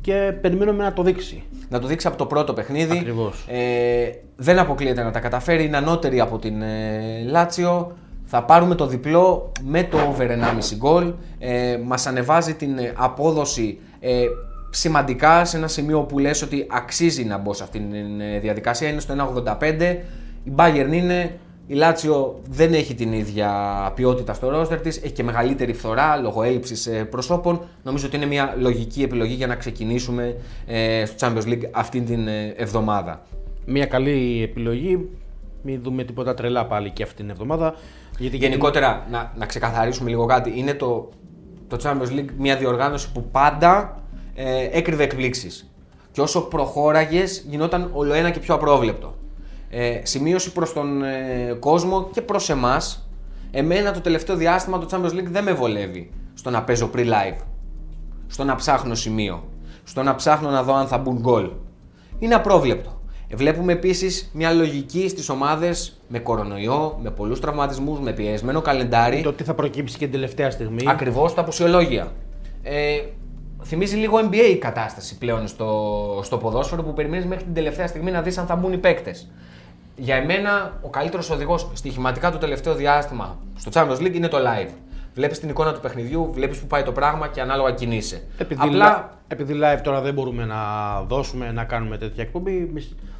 και 0.00 0.32
περιμένουμε 0.40 0.84
να 0.84 0.92
το 0.92 1.02
δείξει. 1.02 1.42
Να 1.68 1.78
το 1.78 1.86
δείξει 1.86 2.06
από 2.06 2.16
το 2.16 2.26
πρώτο 2.26 2.52
παιχνίδι. 2.52 2.98
Ακριβώς. 2.98 3.44
Ε, 3.48 4.10
δεν 4.36 4.58
αποκλείεται 4.58 5.02
να 5.02 5.10
τα 5.10 5.20
καταφέρει, 5.20 5.64
είναι 5.64 5.76
ανώτερη 5.76 6.20
από 6.20 6.38
την 6.38 6.62
ε, 6.62 7.22
Λάτσιο. 7.26 7.96
Θα 8.24 8.42
πάρουμε 8.44 8.74
το 8.74 8.86
διπλό 8.86 9.52
με 9.62 9.82
το 9.82 9.98
over 9.98 10.28
1,5 10.28 10.76
γκολ. 10.76 11.12
Ε, 11.38 11.78
μας 11.84 12.06
ανεβάζει 12.06 12.54
την 12.54 12.78
ε, 12.78 12.92
απόδοση 12.96 13.78
ε, 14.00 14.24
σημαντικά 14.70 15.44
σε 15.44 15.56
ένα 15.56 15.68
σημείο 15.68 16.00
που 16.00 16.18
λες 16.18 16.42
ότι 16.42 16.66
αξίζει 16.70 17.24
να 17.24 17.38
μπω 17.38 17.52
σε 17.52 17.62
αυτήν 17.62 17.90
την 17.90 18.20
ε, 18.20 18.38
διαδικασία. 18.38 18.88
Είναι 18.88 19.00
στο 19.00 19.44
1,85. 19.60 19.96
Η 20.44 20.52
Bayern 20.56 20.92
είναι 20.92 21.38
η 21.70 21.74
Λάτσιο 21.74 22.40
δεν 22.48 22.74
έχει 22.74 22.94
την 22.94 23.12
ίδια 23.12 23.50
ποιότητα 23.94 24.32
στο 24.32 24.48
ρόστερ 24.48 24.80
της, 24.80 24.96
έχει 24.96 25.12
και 25.12 25.22
μεγαλύτερη 25.22 25.72
φθορά 25.72 26.16
λόγω 26.16 26.42
έλλειψης 26.42 26.86
ε, 26.86 27.04
προσώπων. 27.04 27.60
Νομίζω 27.82 28.06
ότι 28.06 28.16
είναι 28.16 28.26
μια 28.26 28.54
λογική 28.58 29.02
επιλογή 29.02 29.34
για 29.34 29.46
να 29.46 29.54
ξεκινήσουμε 29.54 30.36
ε, 30.66 31.04
στο 31.04 31.26
Champions 31.26 31.48
League 31.48 31.62
αυτήν 31.70 32.06
την 32.06 32.28
ε, 32.28 32.54
εβδομάδα. 32.56 33.22
Μια 33.66 33.86
καλή 33.86 34.42
επιλογή. 34.42 35.08
Μην 35.62 35.82
δούμε 35.82 36.04
τίποτα 36.04 36.34
τρελά 36.34 36.66
πάλι 36.66 36.90
και 36.90 37.02
αυτήν 37.02 37.16
την 37.16 37.30
εβδομάδα. 37.30 37.74
Γιατί 38.18 38.36
Γενικότερα, 38.36 39.06
να, 39.10 39.32
να 39.36 39.46
ξεκαθαρίσουμε 39.46 40.10
λίγο 40.10 40.26
κάτι. 40.26 40.52
Είναι 40.56 40.74
το, 40.74 41.08
το 41.68 41.76
Champions 41.82 42.18
League 42.18 42.30
μια 42.38 42.56
διοργάνωση 42.56 43.12
που 43.12 43.24
πάντα 43.30 44.02
ε, 44.34 44.68
έκρυβε 44.72 45.02
εκπλήξεις. 45.02 45.72
Και 46.12 46.20
όσο 46.20 46.40
προχώραγες, 46.40 47.44
γινόταν 47.48 47.90
όλο 47.92 48.12
ένα 48.12 48.30
και 48.30 48.38
πιο 48.38 48.54
απρόβλεπτο. 48.54 49.17
Ε, 49.70 50.00
σημείωση 50.02 50.52
προς 50.52 50.72
τον 50.72 51.02
ε, 51.02 51.56
κόσμο 51.58 52.08
και 52.12 52.22
προς 52.22 52.50
εμάς. 52.50 53.08
Εμένα 53.50 53.92
το 53.92 54.00
τελευταίο 54.00 54.36
διάστημα 54.36 54.78
το 54.78 54.86
Champions 54.90 55.14
League 55.14 55.28
δεν 55.30 55.44
με 55.44 55.52
βολεύει 55.52 56.10
στο 56.34 56.50
να 56.50 56.62
παίζω 56.62 56.90
pre-live. 56.94 57.42
Στο 58.26 58.44
να 58.44 58.54
ψάχνω 58.54 58.94
σημείο. 58.94 59.48
Στο 59.84 60.02
να 60.02 60.14
ψάχνω 60.14 60.50
να 60.50 60.62
δω 60.62 60.74
αν 60.74 60.86
θα 60.86 60.98
μπουν 60.98 61.18
γκολ. 61.18 61.50
Είναι 62.18 62.34
απρόβλεπτο. 62.34 63.00
Ε, 63.28 63.36
βλέπουμε 63.36 63.72
επίσης 63.72 64.30
μια 64.32 64.52
λογική 64.52 65.08
στις 65.08 65.28
ομάδες 65.28 66.00
με 66.08 66.18
κορονοϊό, 66.18 66.98
με 67.02 67.10
πολλούς 67.10 67.40
τραυματισμούς, 67.40 68.00
με 68.00 68.12
πιεσμένο 68.12 68.60
καλεντάρι. 68.60 69.22
Το 69.22 69.32
τι 69.32 69.44
θα 69.44 69.54
προκύψει 69.54 69.98
και 69.98 70.04
την 70.04 70.12
τελευταία 70.12 70.50
στιγμή. 70.50 70.82
Ακριβώς 70.86 71.34
τα 71.34 71.40
αποσιολόγια. 71.40 72.12
Ε, 72.62 73.00
θυμίζει 73.64 73.96
λίγο 73.96 74.18
NBA 74.30 74.50
η 74.50 74.56
κατάσταση 74.56 75.18
πλέον 75.18 75.46
στο, 75.46 76.20
στο 76.24 76.36
ποδόσφαιρο 76.36 76.82
που 76.82 76.92
περιμένεις 76.92 77.26
μέχρι 77.26 77.44
την 77.44 77.54
τελευταία 77.54 77.86
στιγμή 77.86 78.10
να 78.10 78.22
δεις 78.22 78.38
αν 78.38 78.46
θα 78.46 78.56
μπουν 78.56 78.72
οι 78.72 78.78
παίκτες 78.78 79.28
για 79.98 80.16
εμένα 80.16 80.78
ο 80.82 80.88
καλύτερος 80.88 81.30
οδηγός 81.30 81.70
στοιχηματικά 81.72 82.30
το 82.30 82.38
τελευταίο 82.38 82.74
διάστημα 82.74 83.38
στο 83.56 83.70
Champions 83.74 84.00
League 84.00 84.14
είναι 84.14 84.28
το 84.28 84.38
live. 84.38 84.70
Βλέπεις 85.14 85.38
την 85.38 85.48
εικόνα 85.48 85.72
του 85.74 85.80
παιχνιδιού, 85.80 86.30
βλέπεις 86.32 86.58
που 86.58 86.66
πάει 86.66 86.82
το 86.82 86.92
πράγμα 86.92 87.28
και 87.28 87.40
ανάλογα 87.40 87.72
κινείσαι. 87.72 88.22
Επειδή, 88.38 88.60
Απλά... 88.62 89.18
επειδή 89.28 89.54
live 89.62 89.80
τώρα 89.82 90.00
δεν 90.00 90.14
μπορούμε 90.14 90.44
να 90.44 90.56
δώσουμε 91.02 91.52
να 91.52 91.64
κάνουμε 91.64 91.98
τέτοια 91.98 92.22
εκπομπή, 92.22 92.72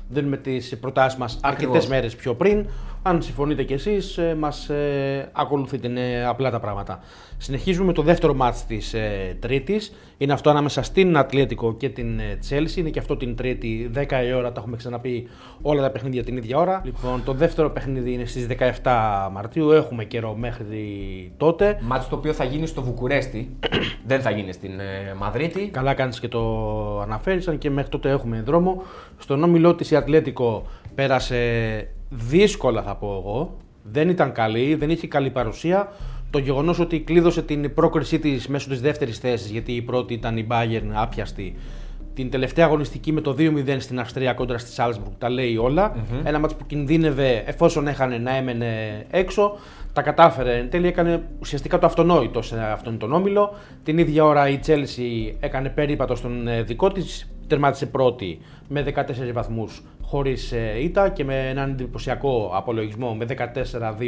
δίνουμε 0.09 0.37
τις 0.37 0.79
προτάσεις 0.81 1.19
μας 1.19 1.39
αρκετές 1.43 1.87
μέρες 1.87 2.17
πιο 2.17 2.35
πριν. 2.35 2.67
Αν 3.03 3.23
συμφωνείτε 3.23 3.63
κι 3.63 3.73
εσείς, 3.73 4.19
ε, 4.19 4.35
μας 4.35 4.69
ε, 4.69 5.31
ακολουθείτε. 5.33 5.89
Είναι 5.89 6.25
απλά 6.29 6.51
τα 6.51 6.61
πράγματα. 6.61 7.01
Συνεχίζουμε 7.39 7.87
με 7.87 7.93
το 7.93 8.03
δεύτερο 8.03 8.35
μάτς 8.35 8.67
της 8.67 8.95
ε, 8.95 9.37
Τρίτης. 9.41 9.93
Είναι 10.19 10.33
αυτό 10.33 10.51
ανάμεσα 10.51 10.83
στην 10.83 11.17
Ατλέτικο 11.17 11.75
και 11.75 11.89
την 11.89 12.21
Τσέλσι. 12.41 12.79
Ε, 12.79 12.81
είναι 12.81 12.91
και 12.91 12.99
αυτό 12.99 13.17
την 13.17 13.37
Τρίτη, 13.37 13.91
10 13.95 14.25
η 14.29 14.33
ώρα. 14.33 14.53
Τα 14.53 14.61
έχουμε 14.61 14.77
ξαναπεί 14.77 15.29
όλα 15.63 15.83
τα 15.83 15.91
παιχνίδια 15.91 16.25
την 16.25 16.37
ίδια 16.37 16.59
ώρα. 16.59 16.83
Λοιπόν, 16.85 17.25
το 17.25 17.33
δεύτερο 17.33 17.71
παιχνίδι 17.71 18.13
είναι 18.13 18.25
στις 18.25 18.47
17 18.83 19.29
Μαρτίου. 19.33 19.71
Έχουμε 19.71 20.05
καιρό 20.05 20.35
μέχρι 20.35 20.83
τότε. 21.37 21.79
Μάτς 21.83 22.09
το 22.09 22.17
οποίο 22.17 22.33
θα 22.33 22.45
γίνει 22.45 22.67
στο 22.67 22.83
Βουκουρέστι. 22.83 23.57
Δεν 24.07 24.21
θα 24.21 24.31
γίνει 24.31 24.53
στην 24.53 24.81
ε, 24.81 25.15
Μαδρίτη. 25.19 25.69
Καλά 25.69 25.95
κάνεις 25.95 26.21
και 26.21 26.29
το 26.29 27.01
αναφέρεις, 27.01 27.49
αν 27.49 27.59
και 27.59 27.71
μέχρι 27.71 27.91
τότε 27.91 28.11
έχουμε 28.11 28.43
δρόμο. 28.47 28.83
Στον 29.19 29.43
όμιλό 29.43 29.75
της 29.75 29.91
η 29.91 29.97
Ατλέτικο 29.97 30.67
πέρασε 30.99 31.89
δύσκολα 32.09 32.83
θα 32.83 32.95
πω 32.95 33.23
εγώ. 33.25 33.57
Δεν 33.83 34.09
ήταν 34.09 34.33
καλή, 34.33 34.75
δεν 34.75 34.91
είχε 34.91 35.07
καλή 35.07 35.31
παρουσία 35.31 35.93
το 36.31 36.39
γεγονός 36.39 36.79
ότι 36.79 37.01
κλείδωσε 37.01 37.43
την 37.43 37.75
πρόκρισή 37.75 38.19
της 38.19 38.49
μέσω 38.49 38.69
της 38.69 38.81
δεύτερης 38.81 39.19
θέσης, 39.19 39.51
γιατί 39.51 39.73
η 39.73 39.83
πρώτη 39.83 40.15
ήταν 40.15 40.37
η 40.37 40.47
Bayern 40.51 40.91
άπιαστη. 40.93 41.55
Την 42.15 42.31
τελευταία 42.31 42.65
αγωνιστική 42.65 43.13
με 43.13 43.21
το 43.21 43.35
2-0 43.39 43.77
στην 43.79 44.01
Αυστρία 44.01 44.33
κόντρα 44.35 44.59
στη 44.59 44.71
Σάλσμπουργκ 44.71 45.13
τα 45.19 45.29
λέει 45.29 45.59
Ένα 46.25 46.39
μάτσο 46.39 46.57
που 46.57 46.67
κινδύνευε 46.67 47.43
εφόσον 47.47 47.87
έχανε 47.87 48.19
να 48.19 48.37
έμενε 48.37 49.05
έξω. 49.11 49.57
Τα 49.93 50.03
κατάφερε 50.03 50.59
εν 50.59 50.71
τέλει, 50.71 50.87
έκανε 50.87 51.23
ουσιαστικά 51.41 51.79
το 51.79 51.87
αυτονόητο 51.87 52.43
σε 52.43 52.61
αυτόν 52.61 52.99
τον 52.99 53.13
όμιλο. 53.13 53.55
Την 53.83 53.99
ίδια 53.99 54.25
ώρα 54.25 54.49
η 54.49 54.59
Chelsea 54.67 55.35
έκανε 55.41 55.69
περίπατο 55.69 56.15
στον 56.15 56.49
ε, 56.49 56.63
δικό 56.63 56.93
της, 56.93 57.31
τερμάτισε 57.47 57.87
πρώτη 57.87 58.39
με 58.69 58.85
14 58.95 59.03
βαθμούς 59.33 59.83
χωρίς 60.09 60.53
ε, 60.53 60.83
ήττα 60.83 61.09
και 61.09 61.25
με 61.25 61.49
έναν 61.49 61.71
εντυπωσιακό 61.71 62.51
απολογισμό 62.55 63.15
με 63.15 63.27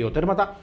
14-2 0.06 0.12
τέρματα 0.12 0.56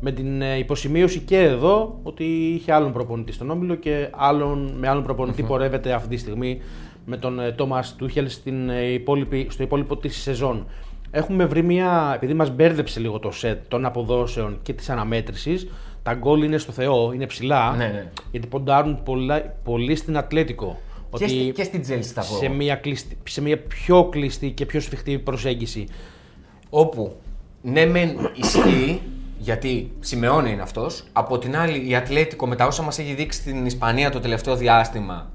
Με 0.00 0.12
την 0.12 0.42
ε, 0.42 0.58
υποσημείωση 0.58 1.18
και 1.18 1.38
εδώ 1.38 2.00
ότι 2.02 2.24
είχε 2.24 2.72
άλλον 2.72 2.92
προπονητή 2.92 3.32
στον 3.32 3.50
Όμιλο 3.50 3.74
και 3.74 4.08
άλλον, 4.10 4.74
με 4.78 4.88
άλλον 4.88 5.02
προπονητή 5.02 5.42
πορεύεται 5.42 5.92
αυτή 5.92 6.08
τη 6.08 6.16
στιγμή 6.16 6.60
με 7.04 7.16
τον 7.16 7.40
Τόμας 7.56 7.94
Τούχελ 7.96 8.28
στην 8.28 8.68
ε, 8.68 8.92
υπόλοιπη, 8.92 9.46
στο 9.50 9.62
υπόλοιπο 9.62 9.96
της 9.96 10.16
σεζόν. 10.16 10.66
Έχουμε 11.10 11.44
βρει 11.44 11.62
μια, 11.62 12.12
επειδή 12.14 12.34
μας 12.34 12.50
μπέρδεψε 12.50 13.00
λίγο 13.00 13.18
το 13.18 13.30
σετ 13.30 13.62
των 13.68 13.84
αποδόσεων 13.84 14.58
και 14.62 14.72
της 14.72 14.90
αναμέτρησης, 14.90 15.68
τα 16.02 16.14
γκολ 16.14 16.42
είναι 16.42 16.58
στο 16.58 16.72
Θεό, 16.72 17.12
είναι 17.12 17.26
ψηλά. 17.26 17.74
Ναι, 17.76 17.84
ναι. 17.84 18.10
Γιατί 18.30 18.46
ποντάρουν 18.46 19.02
πολλά, 19.02 19.54
πολύ 19.64 19.96
στην 19.96 20.16
Ατλέτικο. 20.16 20.78
Και, 21.18 21.28
στη, 21.28 21.52
και 21.54 21.64
στην 21.64 21.82
Τζέλση 21.82 22.12
θα 22.12 22.20
πω. 22.20 22.36
σε 22.36 22.48
μια, 22.48 22.74
κλειστή, 22.74 23.16
σε 23.28 23.40
μια 23.40 23.58
πιο 23.58 24.04
κλειστή 24.04 24.50
και 24.50 24.66
πιο 24.66 24.80
σφιχτή 24.80 25.18
προσέγγιση. 25.18 25.86
Όπου 26.70 27.16
ναι, 27.62 27.86
μεν 27.86 28.30
ισχύει, 28.34 29.00
γιατί 29.38 29.92
σημειώνει 30.00 30.50
είναι 30.50 30.62
αυτός. 30.62 31.04
Από 31.12 31.38
την 31.38 31.56
άλλη, 31.56 31.88
η 31.88 31.94
Ατλέτικο 31.94 32.46
με 32.46 32.56
τα 32.56 32.66
όσα 32.66 32.82
μας 32.82 32.98
έχει 32.98 33.14
δείξει 33.14 33.40
στην 33.40 33.66
Ισπανία 33.66 34.10
το 34.10 34.20
τελευταίο 34.20 34.56
διάστημα, 34.56 35.32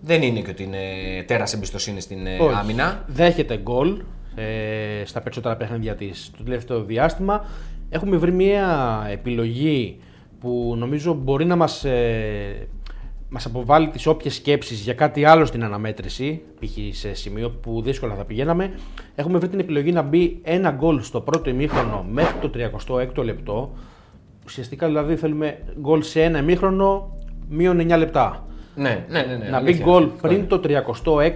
δεν 0.00 0.22
είναι 0.22 0.40
και 0.40 0.50
ότι 0.50 0.62
είναι 0.62 0.78
τέρας 1.26 1.52
εμπιστοσύνης 1.52 2.04
στην 2.04 2.26
ε, 2.26 2.36
Όχι. 2.38 2.54
άμυνα. 2.54 3.04
Δέχεται 3.06 3.56
γκολ 3.56 4.02
ε, 4.34 5.04
στα 5.04 5.20
περισσότερα 5.20 5.56
παιχνίδια 5.56 5.94
της 5.94 6.30
το 6.36 6.42
τελευταίο 6.44 6.82
διάστημα. 6.82 7.44
Έχουμε 7.90 8.16
βρει 8.16 8.32
μια 8.32 9.06
επιλογή 9.10 10.00
που 10.40 10.74
νομίζω 10.78 11.14
μπορεί 11.14 11.44
να 11.44 11.56
μας, 11.56 11.84
ε, 11.84 12.68
μας 13.30 13.46
αποβάλει 13.46 13.88
τις 13.88 14.06
όποιες 14.06 14.34
σκέψεις 14.34 14.80
για 14.80 14.94
κάτι 14.94 15.24
άλλο 15.24 15.44
στην 15.44 15.64
αναμέτρηση, 15.64 16.42
π.χ. 16.60 16.96
σε 16.96 17.14
σημείο 17.14 17.50
που 17.50 17.82
δύσκολα 17.82 18.14
θα 18.14 18.24
πηγαίναμε. 18.24 18.72
Έχουμε 19.14 19.38
βρει 19.38 19.48
την 19.48 19.58
επιλογή 19.58 19.92
να 19.92 20.02
μπει 20.02 20.40
ένα 20.42 20.70
γκολ 20.70 21.00
στο 21.00 21.20
πρώτο 21.20 21.50
ημίχρονο 21.50 22.06
μέχρι 22.10 22.34
το 22.40 22.50
36ο 22.54 23.24
λεπτό. 23.24 23.72
Ουσιαστικά 24.44 24.86
δηλαδή 24.86 25.16
θέλουμε 25.16 25.58
γκολ 25.80 26.02
σε 26.02 26.22
ένα 26.22 26.38
ημίχρονο 26.38 27.16
μείον 27.48 27.80
9 27.80 27.98
λεπτά. 27.98 28.46
Ναι, 28.74 29.04
ναι, 29.08 29.22
ναι. 29.22 29.36
ναι 29.36 29.48
να 29.48 29.60
μπει 29.60 29.66
αλήθεια. 29.66 29.84
γκολ 29.84 30.04
Αυτό 30.04 30.28
πριν 30.28 30.38
είναι. 30.38 30.46
το 30.46 30.60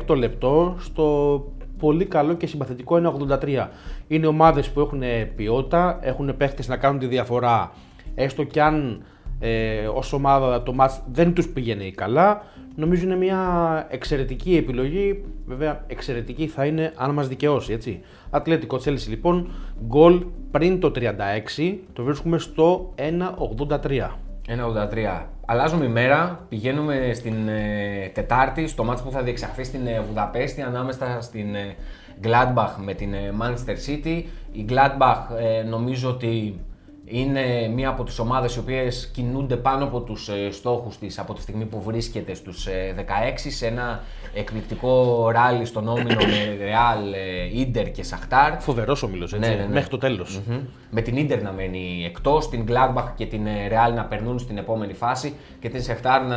36ο 0.08 0.16
λεπτό 0.16 0.76
στο 0.78 1.38
πολύ 1.78 2.04
καλό 2.04 2.34
και 2.34 2.46
συμπαθητικό 2.46 3.14
1,83. 3.30 3.68
Είναι 4.08 4.26
ομάδες 4.26 4.70
που 4.70 4.80
έχουν 4.80 5.02
ποιότητα, 5.36 5.98
έχουν 6.02 6.36
παίχτες 6.36 6.68
να 6.68 6.76
κάνουν 6.76 6.98
τη 6.98 7.06
διαφορά. 7.06 7.72
Έστω 8.14 8.44
κι 8.44 8.60
αν 8.60 9.04
ε, 9.38 9.86
ως 9.86 10.12
ομάδα 10.12 10.62
το 10.62 10.72
μάτς 10.72 11.02
δεν 11.12 11.34
τους 11.34 11.48
πηγαίνει 11.48 11.90
καλά, 11.90 12.42
νομίζω 12.74 13.04
είναι 13.04 13.16
μια 13.16 13.86
εξαιρετική 13.90 14.56
επιλογή. 14.56 15.24
Βέβαια, 15.46 15.84
εξαιρετική 15.86 16.46
θα 16.46 16.64
είναι 16.66 16.92
αν 16.96 17.10
μας 17.10 17.28
δικαιώσει. 17.28 17.72
Έτσι. 17.72 18.00
Ατλέτικο 18.30 18.76
Τσέλσι 18.76 19.10
λοιπόν, 19.10 19.50
γκολ 19.86 20.24
πριν 20.50 20.80
το 20.80 20.92
36, 20.94 21.76
το 21.92 22.02
βρίσκουμε 22.02 22.38
στο 22.38 22.94
1,83. 22.96 24.18
1,83. 24.46 25.26
Αλλάζουμε 25.46 25.84
ημέρα, 25.84 26.46
πηγαίνουμε 26.48 27.10
στην 27.14 27.48
ε, 27.48 28.10
Τετάρτη, 28.14 28.66
στο 28.66 28.84
μάτς 28.84 29.02
που 29.02 29.10
θα 29.10 29.22
διεξαχθεί 29.22 29.64
στην 29.64 29.86
ε, 29.86 30.00
Βουδαπέστη 30.00 30.62
ανάμεσα 30.62 31.18
στην 31.20 31.54
ε, 31.54 31.74
Gladbach 32.22 32.74
με 32.84 32.94
την 32.94 33.14
ε, 33.14 33.34
Manchester 33.40 33.88
City. 33.88 34.22
Η 34.52 34.66
Gladbach 34.68 35.36
ε, 35.38 35.62
νομίζω 35.62 36.08
ότι 36.08 36.60
είναι 37.04 37.70
μία 37.74 37.88
από 37.88 38.04
τις 38.04 38.18
ομάδες 38.18 38.54
οι 38.54 38.58
οποίες 38.58 39.10
κινούνται 39.14 39.56
πάνω 39.56 39.84
από 39.84 40.00
τους 40.00 40.28
ε, 40.28 40.50
στόχους 40.50 40.98
της 40.98 41.18
από 41.18 41.34
τη 41.34 41.40
στιγμή 41.40 41.64
που 41.64 41.82
βρίσκεται 41.82 42.34
στους 42.34 42.66
ε, 42.66 42.94
16 42.98 43.02
σε 43.36 43.66
ένα 43.66 44.02
εκπληκτικό 44.34 45.28
ράλι 45.30 45.64
στον 45.64 45.88
όμιλο 45.88 46.14
με 46.14 46.56
Real, 46.60 47.14
ε, 47.14 47.62
Inter 47.62 47.90
και 47.92 48.02
Σαχτάρ. 48.02 48.60
Φοβερός 48.60 49.02
ο 49.02 49.08
Μίλος, 49.08 49.32
έτσι, 49.32 49.50
Ναι, 49.50 49.56
ναι, 49.56 49.62
ναι. 49.62 49.72
μέχρι 49.72 49.88
το 49.88 49.98
τέλος. 49.98 50.40
Μμμ. 50.46 50.60
Με 50.90 51.00
την 51.00 51.16
Ίντερ 51.16 51.42
να 51.42 51.52
μένει 51.52 52.02
εκτός, 52.06 52.48
την 52.48 52.66
Gladbach 52.68 53.08
και 53.16 53.26
την 53.26 53.46
ε, 53.46 53.50
Real 53.70 53.94
να 53.94 54.04
περνούν 54.04 54.38
στην 54.38 54.58
επόμενη 54.58 54.92
φάση 54.92 55.34
και 55.60 55.68
την 55.68 55.82
Σεχτάρ 55.82 56.26
να 56.26 56.36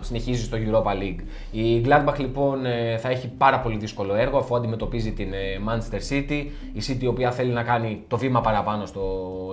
συνεχίζει 0.00 0.44
στο 0.44 0.56
Europa 0.56 0.92
League. 0.92 1.20
Η 1.50 1.84
Gladbach 1.86 2.18
λοιπόν 2.18 2.66
ε, 2.66 2.96
θα 2.98 3.08
έχει 3.08 3.28
πάρα 3.38 3.60
πολύ 3.60 3.76
δύσκολο 3.76 4.14
έργο 4.14 4.38
αφού 4.38 4.56
αντιμετωπίζει 4.56 5.12
την 5.12 5.32
ε, 5.32 5.36
Manchester 5.68 6.12
City. 6.12 6.46
Η 6.72 6.82
City 6.88 7.02
η 7.02 7.06
οποία 7.06 7.30
θέλει 7.30 7.50
να 7.50 7.62
κάνει 7.62 8.02
το 8.08 8.16
βήμα 8.18 8.40
παραπάνω 8.40 8.86
στο 8.86 9.02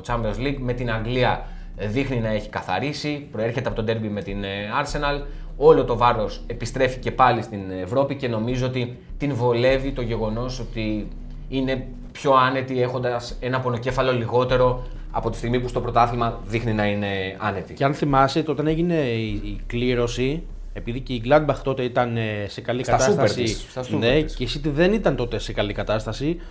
Champions 0.07 0.39
League. 0.39 0.44
Με 0.51 0.73
την 0.73 0.91
Αγγλία 0.91 1.45
ε, 1.77 1.87
δείχνει 1.87 2.19
να 2.19 2.29
έχει 2.29 2.49
καθαρίσει, 2.49 3.27
προέρχεται 3.31 3.69
από 3.69 3.83
το 3.83 3.91
derby 3.91 4.09
με 4.09 4.21
την 4.21 4.43
ε, 4.43 4.47
Arsenal. 4.83 5.25
Όλο 5.57 5.83
το 5.83 5.97
βάρος 5.97 6.41
επιστρέφει 6.47 6.99
και 6.99 7.11
πάλι 7.11 7.41
στην 7.41 7.59
Ευρώπη 7.83 8.15
και 8.15 8.27
νομίζω 8.27 8.65
ότι 8.65 8.97
την 9.17 9.35
βολεύει 9.35 9.91
το 9.91 10.01
γεγονός 10.01 10.59
ότι 10.59 11.07
είναι 11.49 11.87
πιο 12.11 12.33
άνετη 12.33 12.81
έχοντας 12.81 13.37
ένα 13.39 13.59
πονοκέφαλο 13.59 14.11
λιγότερο 14.13 14.83
από 15.11 15.29
τη 15.29 15.37
στιγμή 15.37 15.59
που 15.59 15.67
στο 15.67 15.81
πρωτάθλημα 15.81 16.39
δείχνει 16.45 16.73
να 16.73 16.85
είναι 16.85 17.07
άνετη. 17.37 17.73
Και 17.73 17.83
αν 17.83 17.93
θυμάσαι, 17.93 18.39
τότε 18.39 18.51
όταν 18.51 18.67
έγινε 18.67 18.95
η, 18.95 19.27
η 19.27 19.59
κλήρωση, 19.67 20.43
επειδή 20.73 20.99
και 20.99 21.13
η 21.13 21.21
Gladbach 21.25 21.55
τότε 21.63 21.83
ήταν 21.83 22.17
ε, 22.17 22.45
σε 22.47 22.61
καλή 22.61 22.83
Στα 22.83 22.91
κατάσταση. 22.91 23.33
σούπερ 23.33 23.45
της, 23.45 23.65
στα 23.69 23.83
σούπερ 23.83 24.09
ναι, 24.13 24.23
της. 24.23 24.35
και 24.35 24.43
η 24.43 24.47
City 24.53 24.69
δεν 24.73 24.93
ήταν 24.93 25.15
τότε 25.15 25.39
σε 25.39 25.53
καλή 25.53 25.73
κατάσταση. 25.73 26.41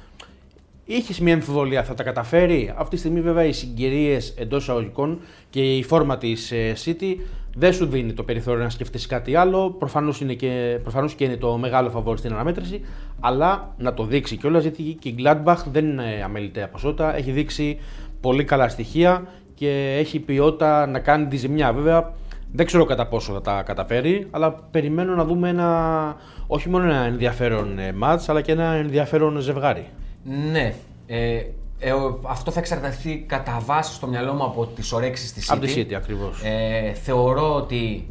Είχες 0.87 1.21
μια 1.21 1.35
αμφιβολία, 1.35 1.85
θα 1.85 1.95
τα 1.95 2.03
καταφέρει; 2.03 2.73
Αυτή 2.77 2.95
τη 2.95 2.97
στιγμή, 2.97 3.21
βέβαια, 3.21 3.45
οι 3.45 3.53
συγκυρίες 3.53 4.35
εντός 4.39 4.63
εισαγωγικών 4.63 5.21
και 5.51 5.77
η 5.77 5.83
φόρμα 5.83 6.19
της 6.19 6.53
City 6.85 7.17
δεν 7.55 7.73
σου 7.73 7.87
δίνει 7.87 8.13
το 8.13 8.23
περιθώριο 8.23 8.63
να 8.63 8.71
σκεφτείς 8.71 9.07
κάτι 9.07 9.35
άλλο. 9.35 9.71
Προφανώς 9.71 10.21
είναι 10.21 10.35
και, 10.35 10.79
προφανώς 10.83 11.15
και 11.15 11.25
είναι 11.25 11.37
το 11.37 11.57
μεγάλο 11.57 11.91
φαβόρι 11.91 12.19
στην 12.19 12.33
αναμέτρηση. 12.33 12.81
Αλλά 13.21 13.75
να 13.79 13.95
το 13.95 14.05
δείξει 14.05 14.37
κιόλας, 14.37 14.63
γιατί 14.63 14.83
και 14.83 15.09
η 15.09 15.15
Gladbach 15.19 15.57
δεν 15.73 15.89
είναι 15.89 16.23
αμεληταία 16.25 16.69
ποσότητα. 16.69 17.17
Έχει 17.17 17.31
δείξει 17.31 17.79
πολύ 18.21 18.45
καλά 18.45 18.69
στοιχεία 18.69 19.27
και 19.55 19.97
έχει 19.99 20.19
ποιότητα 20.19 20.87
να 20.87 20.99
κάνει 20.99 21.27
τη 21.27 21.37
ζημιά. 21.37 21.73
Βέβαια, 21.73 22.13
δεν 22.53 22.67
ξέρω 22.67 22.85
κατά 22.85 23.07
πόσο 23.07 23.33
θα 23.33 23.41
τα 23.41 23.63
καταφέρει, 23.63 24.27
αλλά 24.31 24.53
περιμένω 24.53 25.15
να 25.15 25.25
δούμε 25.25 25.49
ένα, 25.49 26.17
όχι 26.47 26.69
μόνο 26.69 26.85
ένα 26.85 27.05
ενδιαφέρον 27.05 27.79
ε, 27.79 27.93
μάτς, 27.93 28.29
αλλά 28.29 28.41
και 28.41 28.53
ένα 28.53 28.73
ενδιαφέρον 28.73 29.41
ζευγάρι. 29.41 29.87
Ναι. 30.25 30.75
Ε, 31.07 31.41
ε, 31.79 31.93
ο- 31.93 32.21
αυτό 32.27 32.51
θα 32.51 32.61
εξαρτηθεί 32.61 33.25
κατά 33.27 33.63
βάση 33.65 33.95
στο 33.95 34.07
μυαλό 34.07 34.33
μου 34.33 34.45
από 34.45 34.67
τις 34.67 34.93
ορέξει 34.93 35.35
της 35.35 35.51
City. 35.51 35.57
Από 35.57 35.67
τη 35.67 35.75
City 35.77 35.95
ακριβώς. 35.95 36.43
Ε, 36.45 36.93
θεωρώ 36.93 37.55
ότι 37.55 38.09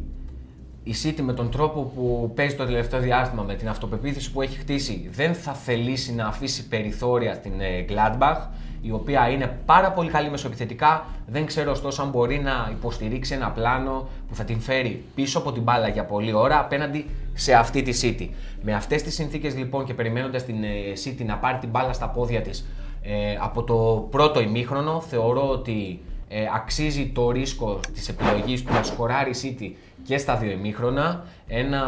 η 0.82 0.94
City 1.04 1.20
με 1.20 1.32
τον 1.32 1.50
τρόπο 1.50 1.82
που 1.82 2.32
παίζει 2.34 2.54
το 2.56 2.64
τελευταίο 2.64 3.00
διάστημα, 3.00 3.42
με 3.42 3.54
την 3.54 3.68
αυτοπεποίθηση 3.68 4.32
που 4.32 4.42
έχει 4.42 4.58
χτίσει, 4.58 5.08
δεν 5.12 5.34
θα 5.34 5.52
θελήσει 5.52 6.14
να 6.14 6.26
αφήσει 6.26 6.68
περιθώρια 6.68 7.34
στην 7.34 7.52
ε, 7.60 7.84
Gladbach, 7.88 8.46
η 8.80 8.90
οποία 8.92 9.28
είναι 9.28 9.58
πάρα 9.66 9.90
πολύ 9.92 10.10
καλή 10.10 10.30
μεσοεπιθετικά. 10.30 11.06
Δεν 11.26 11.46
ξέρω 11.46 11.70
ωστόσο 11.70 12.02
αν 12.02 12.08
μπορεί 12.08 12.38
να 12.38 12.68
υποστηρίξει 12.72 13.34
ένα 13.34 13.50
πλάνο 13.50 14.08
που 14.28 14.34
θα 14.34 14.44
την 14.44 14.60
φέρει 14.60 15.04
πίσω 15.14 15.38
από 15.38 15.52
την 15.52 15.62
μπάλα 15.62 15.88
για 15.88 16.04
πολλή 16.04 16.32
ώρα 16.32 16.58
απέναντι 16.58 17.06
σε 17.34 17.54
αυτή 17.54 17.82
τη 17.82 18.00
City. 18.02 18.28
Με 18.62 18.74
αυτές 18.74 19.02
τις 19.02 19.14
συνθήκες 19.14 19.56
λοιπόν 19.56 19.84
και 19.84 19.94
περιμένοντας 19.94 20.44
την 20.44 20.64
ε, 20.64 20.68
City 21.04 21.24
να 21.26 21.36
πάρει 21.36 21.58
την 21.58 21.68
μπάλα 21.68 21.92
στα 21.92 22.08
πόδια 22.08 22.40
της 22.40 22.66
ε, 23.02 23.36
από 23.40 23.62
το 23.62 24.08
πρώτο 24.10 24.40
ημίχρονο, 24.40 25.00
θεωρώ 25.00 25.48
ότι 25.48 26.00
ε, 26.28 26.44
αξίζει 26.54 27.06
το 27.08 27.30
ρίσκο 27.30 27.80
της 27.94 28.08
επιλογής 28.08 28.62
του 28.62 28.72
να 28.72 28.82
σκοράρει 28.82 29.30
η 29.30 29.34
City 29.42 29.70
και 30.04 30.18
στα 30.18 30.36
δύο 30.36 30.50
ημίχρονα. 30.50 31.24
Ένα 31.46 31.82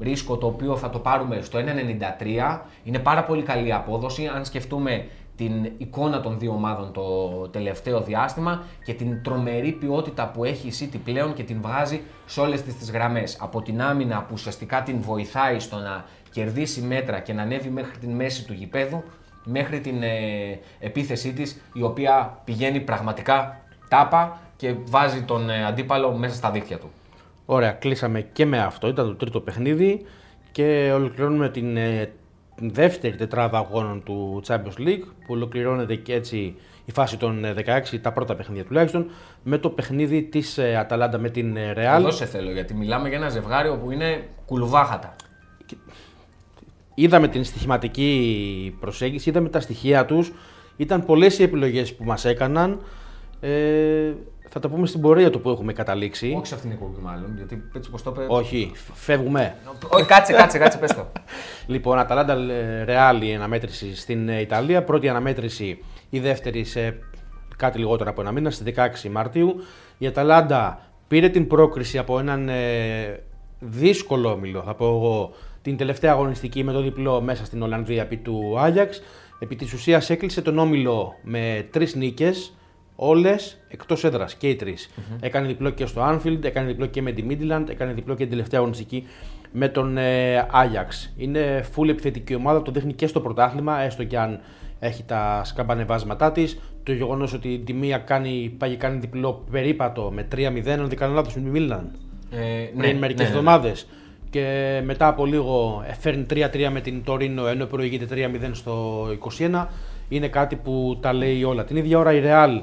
ρίσκο 0.00 0.36
το 0.36 0.46
οποίο 0.46 0.76
θα 0.76 0.90
το 0.90 0.98
πάρουμε 0.98 1.40
στο 1.42 1.58
1,93. 1.58 2.58
Είναι 2.84 2.98
πάρα 2.98 3.24
πολύ 3.24 3.42
καλή 3.42 3.72
απόδοση 3.72 4.26
αν 4.26 4.44
σκεφτούμε 4.44 5.06
την 5.40 5.70
εικόνα 5.78 6.20
των 6.20 6.38
δύο 6.38 6.52
ομάδων 6.52 6.92
το 6.92 7.02
τελευταίο 7.48 8.00
διάστημα 8.00 8.62
και 8.84 8.94
την 8.94 9.22
τρομερή 9.22 9.72
ποιότητα 9.72 10.28
που 10.28 10.44
έχει 10.44 10.68
η 10.68 10.72
City 10.80 10.98
πλέον 11.04 11.32
και 11.32 11.42
την 11.42 11.60
βγάζει 11.62 12.00
σε 12.26 12.40
όλες 12.40 12.62
τις, 12.62 12.76
τις 12.76 12.90
γραμμές. 12.90 13.36
Από 13.40 13.62
την 13.62 13.82
άμυνα 13.82 14.18
που 14.18 14.32
ουσιαστικά 14.32 14.82
την 14.82 15.00
βοηθάει 15.00 15.58
στο 15.58 15.76
να 15.76 16.04
κερδίσει 16.30 16.80
μέτρα 16.80 17.20
και 17.20 17.32
να 17.32 17.42
ανέβει 17.42 17.68
μέχρι 17.68 17.98
την 17.98 18.10
μέση 18.10 18.46
του 18.46 18.52
γηπέδου 18.52 19.02
μέχρι 19.44 19.80
την 19.80 20.02
ε, 20.02 20.08
επίθεσή 20.80 21.32
της 21.32 21.60
η 21.72 21.82
οποία 21.82 22.40
πηγαίνει 22.44 22.80
πραγματικά 22.80 23.60
τάπα 23.88 24.40
και 24.56 24.74
βάζει 24.84 25.22
τον 25.22 25.50
ε, 25.50 25.64
αντίπαλο 25.66 26.12
μέσα 26.12 26.34
στα 26.34 26.50
δίχτυα 26.50 26.78
του. 26.78 26.90
Ωραία, 27.46 27.72
κλείσαμε 27.72 28.20
και 28.20 28.46
με 28.46 28.58
αυτό. 28.58 28.88
Ήταν 28.88 29.06
το 29.06 29.14
τρίτο 29.14 29.40
παιχνίδι 29.40 30.04
και 30.52 30.92
ολοκληρώνουμε 30.94 31.48
την 31.48 31.76
ε, 31.76 32.12
δεύτερη 32.60 33.16
τετράδα 33.16 33.58
αγώνων 33.58 34.02
του 34.02 34.42
Champions 34.46 34.80
League 34.86 35.02
που 35.02 35.26
ολοκληρώνεται 35.34 35.94
και 35.94 36.14
έτσι 36.14 36.54
η 36.84 36.92
φάση 36.92 37.16
των 37.16 37.44
ε, 37.44 37.54
16, 37.92 37.98
τα 38.02 38.12
πρώτα 38.12 38.34
παιχνίδια 38.34 38.64
τουλάχιστον, 38.64 39.10
με 39.42 39.58
το 39.58 39.70
παιχνίδι 39.70 40.22
της 40.22 40.58
ε, 40.58 40.76
Αταλάντα 40.76 41.18
με 41.18 41.30
την 41.30 41.56
ε, 41.56 41.72
Real. 41.76 41.98
Εδώ 41.98 42.10
σε 42.10 42.24
θέλω 42.24 42.50
γιατί 42.50 42.74
μιλάμε 42.74 43.08
για 43.08 43.16
ένα 43.18 43.28
ζευγάρι 43.28 43.68
όπου 43.68 43.90
είναι 43.90 44.28
κουλουβάχατα. 44.46 45.16
Είδαμε 46.94 47.28
την 47.28 47.44
στοιχηματική 47.44 48.76
προσέγγιση, 48.80 49.28
είδαμε 49.28 49.48
τα 49.48 49.60
στοιχεία 49.60 50.04
τους. 50.04 50.32
Ήταν 50.76 51.04
πολλές 51.04 51.38
οι 51.38 51.42
επιλογές 51.42 51.94
που 51.94 52.04
μας 52.04 52.24
έκαναν. 52.24 52.80
Ε, 53.40 54.12
θα 54.52 54.60
τα 54.60 54.68
πούμε 54.68 54.86
στην 54.86 55.00
πορεία 55.00 55.30
του 55.30 55.40
που 55.40 55.50
έχουμε 55.50 55.72
καταλήξει. 55.72 56.34
Όχι 56.36 56.46
σε 56.46 56.54
αυτήν 56.54 56.70
την 56.70 56.78
εκπομπή 56.78 57.02
μάλλον, 57.02 57.34
γιατί 57.36 57.62
έτσι 57.76 57.90
πως 57.90 58.02
το 58.02 58.10
είπε... 58.10 58.26
Όχι, 58.28 58.72
φεύγουμε. 58.94 59.56
Όχι, 59.88 60.04
κάτσε, 60.06 60.32
κάτσε, 60.32 60.58
κάτσε, 60.58 60.78
πες 60.78 60.94
το. 60.94 61.06
Λοιπόν, 61.66 61.98
Αταλάντα 61.98 62.32
ε, 62.32 62.84
Ρεάλ 62.84 63.22
η 63.22 63.34
αναμέτρηση 63.34 63.96
στην 63.96 64.28
ε, 64.28 64.40
Ιταλία. 64.40 64.84
Πρώτη 64.84 65.08
αναμέτρηση, 65.08 65.84
η 66.10 66.20
δεύτερη 66.20 66.64
σε 66.64 66.98
κάτι 67.56 67.78
λιγότερο 67.78 68.10
από 68.10 68.20
ένα 68.20 68.32
μήνα, 68.32 68.50
στις 68.50 68.74
16 69.06 69.08
Μαρτίου. 69.10 69.54
Η 69.98 70.06
Αταλάντα 70.06 70.80
πήρε 71.08 71.28
την 71.28 71.46
πρόκριση 71.46 71.98
από 71.98 72.18
έναν 72.18 72.48
ε, 72.48 73.22
δύσκολο 73.58 74.30
όμιλο, 74.30 74.62
θα 74.62 74.74
πω 74.74 74.86
εγώ, 74.86 75.32
την 75.62 75.76
τελευταία 75.76 76.12
αγωνιστική 76.12 76.64
με 76.64 76.72
το 76.72 76.80
διπλό 76.80 77.20
μέσα 77.20 77.44
στην 77.44 77.62
Ολλανδία 77.62 78.02
επί 78.02 78.16
του 78.16 78.58
Άγιαξ. 78.58 79.02
Επί 79.38 79.56
της 79.56 79.72
ουσίας 79.72 80.10
έκλεισε 80.10 80.42
τον 80.42 80.58
όμιλο 80.58 81.14
με 81.22 81.68
τρεις 81.70 81.94
νίκες, 81.94 82.54
όλες 83.02 83.58
εκτός 83.68 84.04
έδρας 84.04 84.34
και 84.34 84.48
οι 84.48 84.56
τρεις. 84.56 84.90
Έκανε 85.20 85.46
διπλό 85.46 85.70
και 85.70 85.86
στο 85.86 86.02
Anfield, 86.04 86.44
έκανε 86.44 86.66
διπλό 86.66 86.86
και 86.86 87.02
με 87.02 87.12
τη 87.12 87.24
Midland, 87.28 87.64
έκανε 87.68 87.92
διπλό 87.92 88.14
και 88.14 88.22
την 88.22 88.30
τελευταία 88.30 88.60
αγωνιστική 88.60 89.06
με 89.52 89.68
τον 89.68 89.96
ε, 89.96 90.46
Άγιαξ. 90.50 91.12
Είναι 91.16 91.64
full 91.76 91.88
επιθετική 91.88 92.34
ομάδα, 92.34 92.62
το 92.62 92.70
δείχνει 92.70 92.92
και 92.92 93.06
στο 93.06 93.20
πρωτάθλημα, 93.20 93.80
έστω 93.80 94.04
και 94.04 94.18
αν 94.18 94.40
έχει 94.78 95.02
τα 95.02 95.42
σκαμπανεβάσματά 95.44 96.32
της. 96.32 96.58
Το 96.82 96.92
γεγονός 96.92 97.32
ότι 97.32 97.62
τη 97.66 97.72
μία 97.72 97.98
κάνει, 97.98 98.54
πάει 98.58 98.76
κάνει 98.76 98.98
διπλό 98.98 99.44
περίπατο 99.50 100.10
με 100.14 100.28
3-0, 100.34 100.68
αν 100.68 100.88
δεν 100.88 100.96
κάνω 100.96 101.14
λάθος, 101.14 101.34
με 101.34 101.40
τη 101.40 101.48
Μίλαν. 101.48 101.90
Ε, 102.30 102.64
πριν 102.78 102.92
ναι, 102.92 102.98
μερικές 102.98 103.26
ναι, 103.26 103.32
ναι, 103.32 103.38
εβδομάδες. 103.38 103.86
Και 104.30 104.80
μετά 104.84 105.08
από 105.08 105.26
λίγο 105.26 105.84
φέρνει 105.98 106.26
3-3 106.30 106.68
με 106.72 106.80
την 106.80 107.04
Τωρίνο 107.04 107.46
ενώ 107.46 107.66
προηγείται 107.66 108.06
3-0 108.10 108.50
στο 108.52 109.06
21. 109.38 109.66
Είναι 110.08 110.28
κάτι 110.28 110.56
που 110.56 110.98
τα 111.00 111.12
λέει 111.12 111.44
όλα. 111.44 111.64
Την 111.64 111.76
ίδια 111.76 111.98
ώρα 111.98 112.12
η 112.12 112.22
Real 112.24 112.62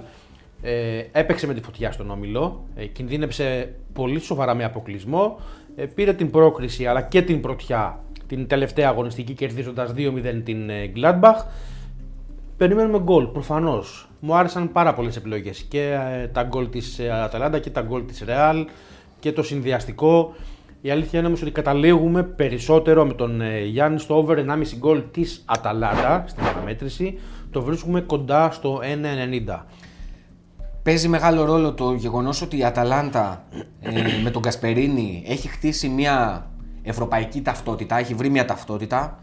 ε, 0.61 1.03
έπαιξε 1.11 1.47
με 1.47 1.53
τη 1.53 1.61
φωτιά 1.61 1.91
στον 1.91 2.09
όμιλο, 2.09 2.63
ε, 2.75 2.85
κινδύνεψε 2.85 3.75
πολύ 3.93 4.19
σοβαρά 4.19 4.55
με 4.55 4.63
αποκλεισμό, 4.63 5.39
ε, 5.75 5.85
πήρε 5.85 6.13
την 6.13 6.29
πρόκριση 6.29 6.85
αλλά 6.85 7.01
και 7.01 7.21
την 7.21 7.41
πρωτιά 7.41 8.01
την 8.27 8.47
τελευταία 8.47 8.89
αγωνιστική 8.89 9.33
κερδίζοντας 9.33 9.93
2-0 9.95 10.41
την 10.43 10.69
ε, 10.69 10.91
Gladbach. 10.95 11.45
Περιμένουμε 12.57 12.99
γκολ, 12.99 13.25
προφανώς. 13.25 14.09
Μου 14.19 14.35
άρεσαν 14.35 14.71
πάρα 14.71 14.93
πολλές 14.93 15.15
επιλογές. 15.15 15.61
Και 15.61 15.99
ε, 16.23 16.27
τα 16.27 16.43
γκολ 16.43 16.69
της 16.69 16.99
ε, 16.99 17.11
Αταλάντα 17.11 17.59
και 17.59 17.69
τα 17.69 17.81
γκολ 17.81 18.05
της 18.05 18.23
Real 18.27 18.65
και 19.19 19.31
το 19.31 19.43
συνδυαστικό. 19.43 20.35
Η 20.81 20.89
αλήθεια 20.89 21.19
είναι 21.19 21.27
όμως 21.27 21.41
ότι 21.41 21.51
καταλήγουμε 21.51 22.23
περισσότερο 22.23 23.05
με 23.05 23.13
τον 23.13 23.41
ε, 23.41 23.63
Γιάννη 23.63 23.99
στο 23.99 24.25
over 24.27 24.37
1,5 24.37 24.43
γκολ 24.77 25.03
της 25.11 25.43
Αταλάντα 25.45 26.23
στην 26.27 26.43
παραμέτρηση. 26.43 27.19
Το 27.51 27.61
βρίσκουμε 27.61 28.01
κοντά 28.01 28.51
στο 28.51 28.79
1,90. 29.47 29.59
Παίζει 30.87 31.07
μεγάλο 31.07 31.45
ρόλο 31.45 31.73
το 31.73 31.93
γεγονός 31.93 32.41
ότι 32.41 32.57
η 32.57 32.63
Αταλάντα 32.63 33.43
με 34.23 34.29
τον 34.29 34.41
Κασπερίνη 34.41 35.23
έχει 35.27 35.47
χτίσει 35.47 35.89
μια 35.89 36.47
ευρωπαϊκή 36.83 37.41
ταυτότητα, 37.41 37.97
έχει 37.97 38.13
βρει 38.13 38.29
μια 38.29 38.45
ταυτότητα. 38.45 39.19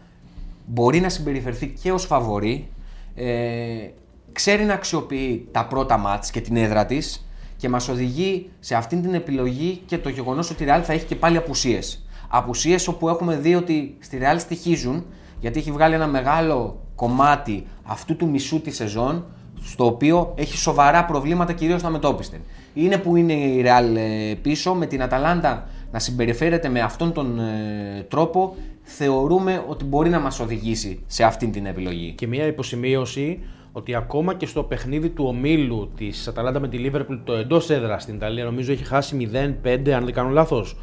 Μπορεί 0.65 0.99
να 0.99 1.09
συμπεριφερθεί 1.09 1.67
και 1.67 1.91
ως 1.91 2.05
φαβορή 2.05 2.69
ε, 3.15 3.89
ξέρει 4.31 4.63
να 4.63 4.73
αξιοποιεί 4.73 5.47
τα 5.51 5.65
πρώτα 5.65 5.97
μάτς 5.97 6.31
και 6.31 6.41
την 6.41 6.55
έδρα 6.55 6.85
της 6.85 7.27
και 7.57 7.69
μας 7.69 7.87
οδηγεί 7.87 8.49
σε 8.59 8.75
αυτήν 8.75 9.01
την 9.01 9.13
επιλογή 9.13 9.81
και 9.85 9.97
το 9.97 10.09
γεγονός 10.09 10.49
ότι 10.49 10.63
η 10.63 10.67
Real 10.69 10.81
θα 10.83 10.93
έχει 10.93 11.05
και 11.05 11.15
πάλι 11.15 11.37
απουσίες. 11.37 12.05
Απουσίες 12.27 12.87
όπου 12.87 13.09
έχουμε 13.09 13.37
δει 13.37 13.55
ότι 13.55 13.97
στη 13.99 14.19
Real 14.21 14.35
στοιχίζουν 14.37 15.05
γιατί 15.39 15.59
έχει 15.59 15.71
βγάλει 15.71 15.93
ένα 15.93 16.07
μεγάλο 16.07 16.79
κομμάτι 16.95 17.65
αυτού 17.83 18.15
του 18.15 18.29
μισού 18.29 18.61
τη 18.61 18.71
σεζόν 18.71 19.25
στο 19.65 19.85
οποίο 19.85 20.33
έχει 20.35 20.57
σοβαρά 20.57 21.05
προβλήματα 21.05 21.53
κυρίως 21.53 21.83
να 21.83 21.89
μετώπιστε. 21.89 22.41
Είναι 22.73 22.97
που 22.97 23.15
είναι 23.15 23.33
η 23.33 23.63
Real 23.65 23.95
ε, 23.97 24.33
πίσω 24.41 24.73
με 24.73 24.85
την 24.85 25.01
Αταλάντα 25.01 25.67
να 25.91 25.99
συμπεριφέρεται 25.99 26.69
με 26.69 26.79
αυτόν 26.79 27.13
τον 27.13 27.39
ε, 27.39 28.05
τρόπο 28.09 28.55
θεωρούμε 28.81 29.63
ότι 29.67 29.85
μπορεί 29.85 30.09
να 30.09 30.19
μας 30.19 30.39
οδηγήσει 30.39 31.03
σε 31.07 31.23
αυτήν 31.23 31.51
την 31.51 31.65
επιλογή. 31.65 32.11
Και 32.11 32.27
μια 32.27 32.45
υποσημείωση 32.45 33.39
ότι 33.71 33.95
ακόμα 33.95 34.33
και 34.33 34.45
στο 34.45 34.63
παιχνίδι 34.63 35.09
του 35.09 35.25
ομίλου 35.27 35.91
της 35.97 36.27
Αταλάντα 36.27 36.59
με 36.59 36.67
τη 36.67 36.77
Λίβερπουλ 36.77 37.15
το 37.23 37.33
εντός 37.33 37.69
έδρας 37.69 38.03
στην 38.03 38.15
Ιταλία, 38.15 38.43
νομίζω 38.43 38.71
έχει 38.71 38.83
χάσει 38.83 39.29
0-5, 39.63 39.89
αν 39.89 40.05
δεν 40.05 40.13
κάνω 40.13 40.29
λάθος. 40.29 40.77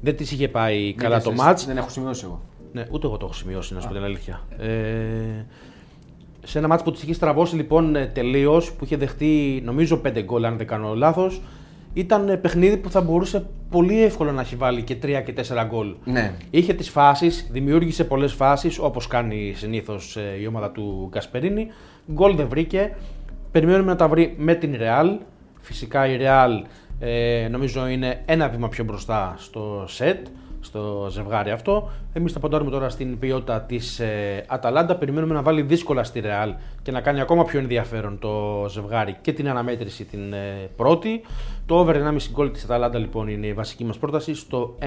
Δεν 0.00 0.16
της 0.16 0.32
είχε 0.32 0.48
πάει 0.48 0.92
καλά 0.92 1.20
το 1.20 1.32
μάτς. 1.32 1.66
Δεν 1.66 1.76
έχω 1.76 1.88
σημειώσει 1.88 2.22
εγώ. 2.24 2.42
Ναι, 2.72 2.86
ούτε 2.90 3.06
εγώ 3.06 3.16
το 3.16 3.24
έχω 3.24 3.34
σημειώσει, 3.34 3.74
να 3.74 3.80
σου 3.80 3.88
πω 3.88 3.94
την 3.94 4.02
αλήθεια. 4.02 4.40
Ε, 4.58 4.66
σε 6.44 6.58
ένα 6.58 6.68
μάτς 6.68 6.82
που 6.82 6.92
τη 6.92 7.00
είχε 7.02 7.12
στραβώσει 7.12 7.56
λοιπόν 7.56 7.96
ε, 7.96 8.06
τελείως, 8.06 8.72
που 8.72 8.84
είχε 8.84 8.96
δεχτεί 8.96 9.62
νομίζω 9.64 10.00
5 10.04 10.22
γκολ, 10.24 10.44
αν 10.44 10.56
δεν 10.56 10.66
κάνω 10.66 10.94
λάθος, 10.94 11.40
ήταν 11.94 12.28
ε, 12.28 12.36
παιχνίδι 12.36 12.76
που 12.76 12.90
θα 12.90 13.00
μπορούσε 13.00 13.46
πολύ 13.70 14.02
εύκολα 14.02 14.32
να 14.32 14.40
έχει 14.40 14.56
βάλει 14.56 14.82
και 14.82 14.96
3 15.02 15.22
και 15.24 15.34
4 15.48 15.66
γκολ. 15.68 15.94
Ναι. 16.04 16.32
Είχε 16.50 16.74
τις 16.74 16.90
φάσεις, 16.90 17.48
δημιούργησε 17.50 18.04
πολλές 18.04 18.32
φάσεις 18.32 18.78
όπως 18.78 19.06
κάνει 19.06 19.52
συνήθως 19.56 20.16
ε, 20.16 20.40
η 20.40 20.46
ομάδα 20.46 20.70
του 20.70 21.08
Γκασπερίνη. 21.10 21.68
Γκολ 22.12 22.36
δεν 22.36 22.48
βρήκε. 22.48 22.96
Περιμένουμε 23.50 23.90
να 23.90 23.96
τα 23.96 24.08
βρει 24.08 24.34
με 24.38 24.54
την 24.54 24.76
Real. 24.80 25.18
Φυσικά 25.60 26.08
η 26.08 26.18
Real 26.20 26.66
ε, 26.98 27.48
νομίζω 27.50 27.88
είναι 27.88 28.22
ένα 28.24 28.48
βήμα 28.48 28.68
πιο 28.68 28.84
μπροστά 28.84 29.34
στο 29.38 29.84
σετ 29.88 30.26
στο 30.60 31.06
ζευγάρι 31.10 31.50
αυτό. 31.50 31.90
Εμείς 32.12 32.32
θα 32.32 32.38
ποντάρουμε 32.38 32.70
τώρα 32.70 32.88
στην 32.88 33.18
ποιότητα 33.18 33.60
της 33.60 33.98
ε, 34.00 34.44
Αταλάντα. 34.48 34.96
Περιμένουμε 34.96 35.34
να 35.34 35.42
βάλει 35.42 35.62
δύσκολα 35.62 36.04
στη 36.04 36.20
Ρεάλ 36.20 36.54
και 36.82 36.90
να 36.90 37.00
κάνει 37.00 37.20
ακόμα 37.20 37.44
πιο 37.44 37.58
ενδιαφέρον 37.58 38.18
το 38.18 38.64
ζευγάρι 38.68 39.16
και 39.20 39.32
την 39.32 39.48
αναμέτρηση 39.48 40.04
την 40.04 40.32
ε, 40.32 40.70
πρώτη. 40.76 41.20
Το 41.66 41.78
over 41.78 41.94
1,5 41.94 42.16
γκολ 42.32 42.50
της 42.50 42.64
Αταλάντα 42.64 42.98
λοιπόν 42.98 43.28
είναι 43.28 43.46
η 43.46 43.52
βασική 43.52 43.84
μας 43.84 43.98
πρόταση 43.98 44.34
στο 44.34 44.74
1,90. 44.80 44.86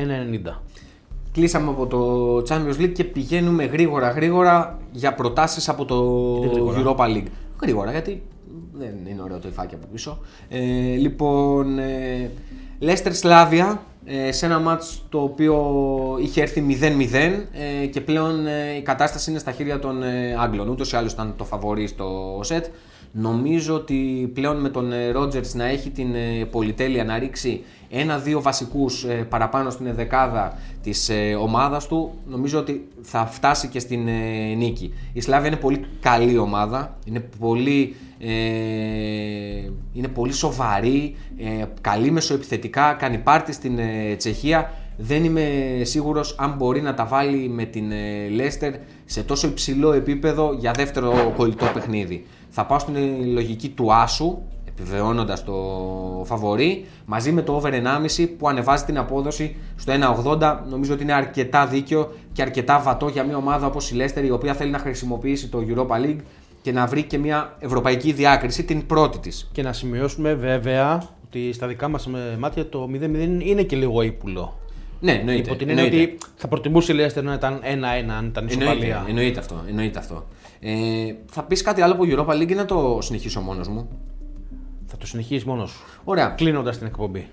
Κλείσαμε 1.31 1.69
από 1.69 1.87
το 1.87 2.37
Champions 2.37 2.81
League 2.81 2.91
και 2.93 3.03
πηγαίνουμε 3.03 3.65
γρήγορα 3.65 4.09
γρήγορα 4.09 4.79
για 4.91 5.13
προτάσεις 5.13 5.69
από 5.69 5.85
το 5.85 6.73
Europa 6.75 7.05
League. 7.05 7.27
Γρήγορα 7.61 7.91
γιατί 7.91 8.23
δεν 8.73 8.93
είναι 9.05 9.21
ωραίο 9.21 9.39
το 9.39 9.47
υφάκι 9.47 9.75
από 9.75 9.87
πίσω. 9.91 10.19
Ε, 10.49 10.59
λοιπόν, 10.95 11.79
ε, 11.79 12.31
Leicester 12.81 13.11
Slavia 13.21 13.51
ε, 13.53 13.77
σε 14.29 14.45
ένα 14.45 14.59
μάτς 14.59 15.03
το 15.09 15.21
οποίο 15.21 15.77
είχε 16.21 16.41
έρθει 16.41 16.77
0-0 16.81 17.13
ε, 17.81 17.85
και 17.85 18.01
πλέον 18.01 18.47
ε, 18.47 18.75
η 18.77 18.81
κατάσταση 18.81 19.29
είναι 19.29 19.39
στα 19.39 19.51
χέρια 19.51 19.79
των 19.79 20.03
Άγγλων. 20.39 20.67
Ούτως 20.67 20.91
ή 20.91 20.95
άλλως 20.95 21.11
ήταν 21.11 21.33
το 21.37 21.43
φαβορή 21.43 21.87
στο 21.87 22.39
σετ. 22.43 22.65
Νομίζω 23.11 23.75
ότι 23.75 24.31
πλέον 24.33 24.59
με 24.59 24.69
τον 24.69 24.91
Ρότζερς 25.11 25.53
να 25.53 25.65
έχει 25.65 25.89
την 25.89 26.15
πολυτέλεια 26.51 27.03
να 27.03 27.19
ρίξει 27.19 27.63
ένα-δύο 27.89 28.41
βασικούς 28.41 29.05
παραπάνω 29.29 29.69
στην 29.69 29.95
δεκάδα 29.95 30.57
της 30.83 31.11
ομάδας 31.39 31.87
του, 31.87 32.13
νομίζω 32.29 32.59
ότι 32.59 32.87
θα 33.01 33.25
φτάσει 33.25 33.67
και 33.67 33.79
στην 33.79 34.07
νίκη. 34.57 34.93
Η 35.13 35.21
Σλάβια 35.21 35.47
είναι 35.47 35.55
πολύ 35.55 35.85
καλή 35.99 36.37
ομάδα, 36.37 36.97
είναι 37.05 37.19
πολύ 37.39 37.95
ε, 37.95 38.10
είναι 39.93 40.07
πολύ 40.13 40.33
σοβαρή, 40.33 41.15
ε, 41.37 41.65
καλή 41.81 42.11
μεσοεπιθετικά, 42.11 42.93
κάνει 42.93 43.17
πάρτι 43.17 43.53
στην 43.53 43.79
ε, 43.79 44.15
Τσεχία. 44.15 44.71
Δεν 44.97 45.23
είμαι 45.23 45.49
σίγουρος 45.81 46.35
αν 46.39 46.55
μπορεί 46.57 46.81
να 46.81 46.93
τα 46.93 47.05
βάλει 47.05 47.49
με 47.49 47.63
την 47.63 47.91
ε, 47.91 48.27
Λέστερ 48.29 48.73
σε 49.05 49.23
τόσο 49.23 49.47
υψηλό 49.47 49.91
επίπεδο 49.91 50.55
για 50.59 50.71
δεύτερο 50.71 51.33
κολλητό 51.37 51.65
παιχνίδι. 51.73 52.25
Θα 52.49 52.65
πάω 52.65 52.79
στην 52.79 52.95
λογική 53.33 53.69
του 53.69 53.93
Άσου, 53.93 54.37
επιβεβαιώνοντας 54.67 55.43
το 55.43 55.53
φαβορή, 56.25 56.85
μαζί 57.05 57.31
με 57.31 57.41
το 57.41 57.55
over 57.55 57.71
1,5 58.17 58.27
που 58.37 58.49
ανεβάζει 58.49 58.83
την 58.83 58.97
απόδοση 58.97 59.55
στο 59.75 59.93
1,80. 60.25 60.57
Νομίζω 60.69 60.93
ότι 60.93 61.03
είναι 61.03 61.13
αρκετά 61.13 61.67
δίκαιο 61.67 62.11
και 62.33 62.41
αρκετά 62.41 62.79
βατό 62.79 63.07
για 63.07 63.23
μια 63.23 63.37
ομάδα 63.37 63.67
όπως 63.67 63.91
η 63.91 63.95
Λέστερ, 63.95 64.23
η 64.25 64.31
οποία 64.31 64.53
θέλει 64.53 64.71
να 64.71 64.79
χρησιμοποιήσει 64.79 65.47
το 65.47 65.63
Europa 65.67 66.05
League 66.05 66.19
και 66.61 66.71
να 66.71 66.85
βρει 66.85 67.03
και 67.03 67.17
μια 67.17 67.55
ευρωπαϊκή 67.59 68.11
διάκριση, 68.11 68.63
την 68.63 68.85
πρώτη 68.85 69.19
της. 69.19 69.49
Και 69.51 69.61
να 69.61 69.73
σημειώσουμε 69.73 70.33
βέβαια 70.33 71.03
ότι 71.25 71.53
στα 71.53 71.67
δικά 71.67 71.87
μας 71.87 72.07
μάτια 72.39 72.69
το 72.69 72.89
0-0 72.93 73.39
είναι 73.39 73.63
και 73.63 73.75
λίγο 73.75 74.01
ύπουλο. 74.01 74.59
Ναι, 74.99 75.11
εννοείται. 75.11 75.49
Υπό 75.49 75.55
την 75.55 75.69
έννοια 75.69 75.85
ότι 75.85 76.17
θα 76.35 76.47
προτιμούσε 76.47 76.91
η 76.91 76.95
Λέστερ 76.95 77.23
να 77.23 77.33
ήταν 77.33 77.59
1-1 77.63 77.65
αν 78.17 78.25
ήταν 78.25 78.47
ισοπαλία. 78.47 78.73
Εννοείται, 78.73 79.09
εννοείται 79.09 79.39
αυτό. 79.39 79.63
Εννοείται 79.67 79.99
αυτό. 79.99 80.27
Ε, 80.59 80.71
θα 81.25 81.43
πεις 81.43 81.61
κάτι 81.61 81.81
άλλο 81.81 81.93
από 81.93 82.03
Europa 82.07 82.41
League 82.41 82.51
ή 82.51 82.53
να 82.53 82.65
το 82.65 82.97
συνεχίσω 83.01 83.39
μόνος 83.39 83.67
μου; 83.67 83.89
Θα 84.85 84.97
το 84.97 85.05
συνεχίσεις 85.05 85.43
μόνος 85.43 85.69
σου. 85.69 85.83
Ωραία. 86.03 86.27
Κλείνοντας 86.27 86.77
την 86.77 86.87
εκπομπή. 86.87 87.27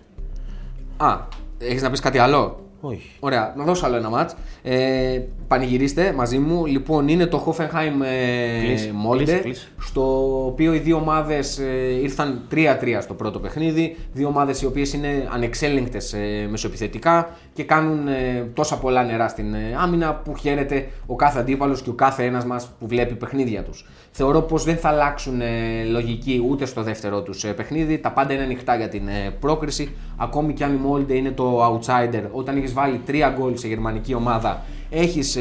Α, 0.96 1.18
έχεις 1.58 1.82
να 1.82 1.90
πεις 1.90 2.00
κάτι 2.00 2.18
άλλο; 2.18 2.67
Όχι. 2.80 3.10
Ωραία, 3.20 3.54
να 3.56 3.64
δώσω 3.64 3.86
άλλο 3.86 3.96
ένα 3.96 4.08
μάτς. 4.08 4.34
Ε, 4.62 5.20
πανηγυρίστε 5.48 6.12
μαζί 6.12 6.38
μου. 6.38 6.66
Λοιπόν, 6.66 7.08
είναι 7.08 7.26
το 7.26 7.46
Hoffenheim 7.46 8.04
ε, 8.04 8.92
Molde, 9.08 9.52
στο 9.78 10.02
οποίο 10.46 10.74
οι 10.74 10.78
δύο 10.78 10.96
ομάδες 10.96 11.58
ε, 11.58 12.00
ήρθαν 12.02 12.40
3-3 12.50 12.56
στο 13.00 13.14
πρώτο 13.14 13.38
παιχνίδι. 13.38 13.96
Δύο 14.12 14.28
ομάδες 14.28 14.62
οι 14.62 14.66
οποίες 14.66 14.92
είναι 14.92 15.28
ανεξέλεγκτες 15.32 16.12
ε, 16.12 16.46
μεσοεπιθετικά 16.50 17.36
και 17.52 17.64
κάνουν 17.64 18.08
ε, 18.08 18.50
τόσα 18.54 18.78
πολλά 18.78 19.04
νερά 19.04 19.28
στην 19.28 19.54
ε, 19.54 19.76
άμυνα 19.78 20.14
που 20.14 20.36
χαίρεται 20.36 20.88
ο 21.06 21.16
κάθε 21.16 21.38
αντίπαλος 21.38 21.82
και 21.82 21.90
ο 21.90 21.94
κάθε 21.94 22.24
ένας 22.24 22.44
μας 22.44 22.70
που 22.78 22.86
βλέπει 22.86 23.14
παιχνίδια 23.14 23.62
τους. 23.62 23.86
Θεωρώ 24.20 24.42
πως 24.42 24.64
δεν 24.64 24.76
θα 24.76 24.88
αλλάξουν 24.88 25.40
ε, 25.40 25.84
λογική 25.90 26.44
ούτε 26.48 26.64
στο 26.64 26.82
δεύτερο 26.82 27.22
τους 27.22 27.44
ε, 27.44 27.52
παιχνίδι. 27.52 27.98
Τα 27.98 28.12
πάντα 28.12 28.32
είναι 28.32 28.42
ανοιχτά 28.42 28.76
για 28.76 28.88
την 28.88 29.08
ε, 29.08 29.30
πρόκριση. 29.40 29.94
Ακόμη 30.16 30.52
και 30.52 30.64
αν 30.64 30.74
η 30.74 30.78
Molde 30.86 31.10
είναι 31.10 31.30
το 31.30 31.64
outsider, 31.66 32.22
όταν 32.32 32.56
έχεις 32.56 32.72
βάλει 32.72 33.00
τρία 33.06 33.34
γκολ 33.38 33.56
σε 33.56 33.68
γερμανική 33.68 34.14
ομάδα, 34.14 34.62
έχεις. 34.90 35.38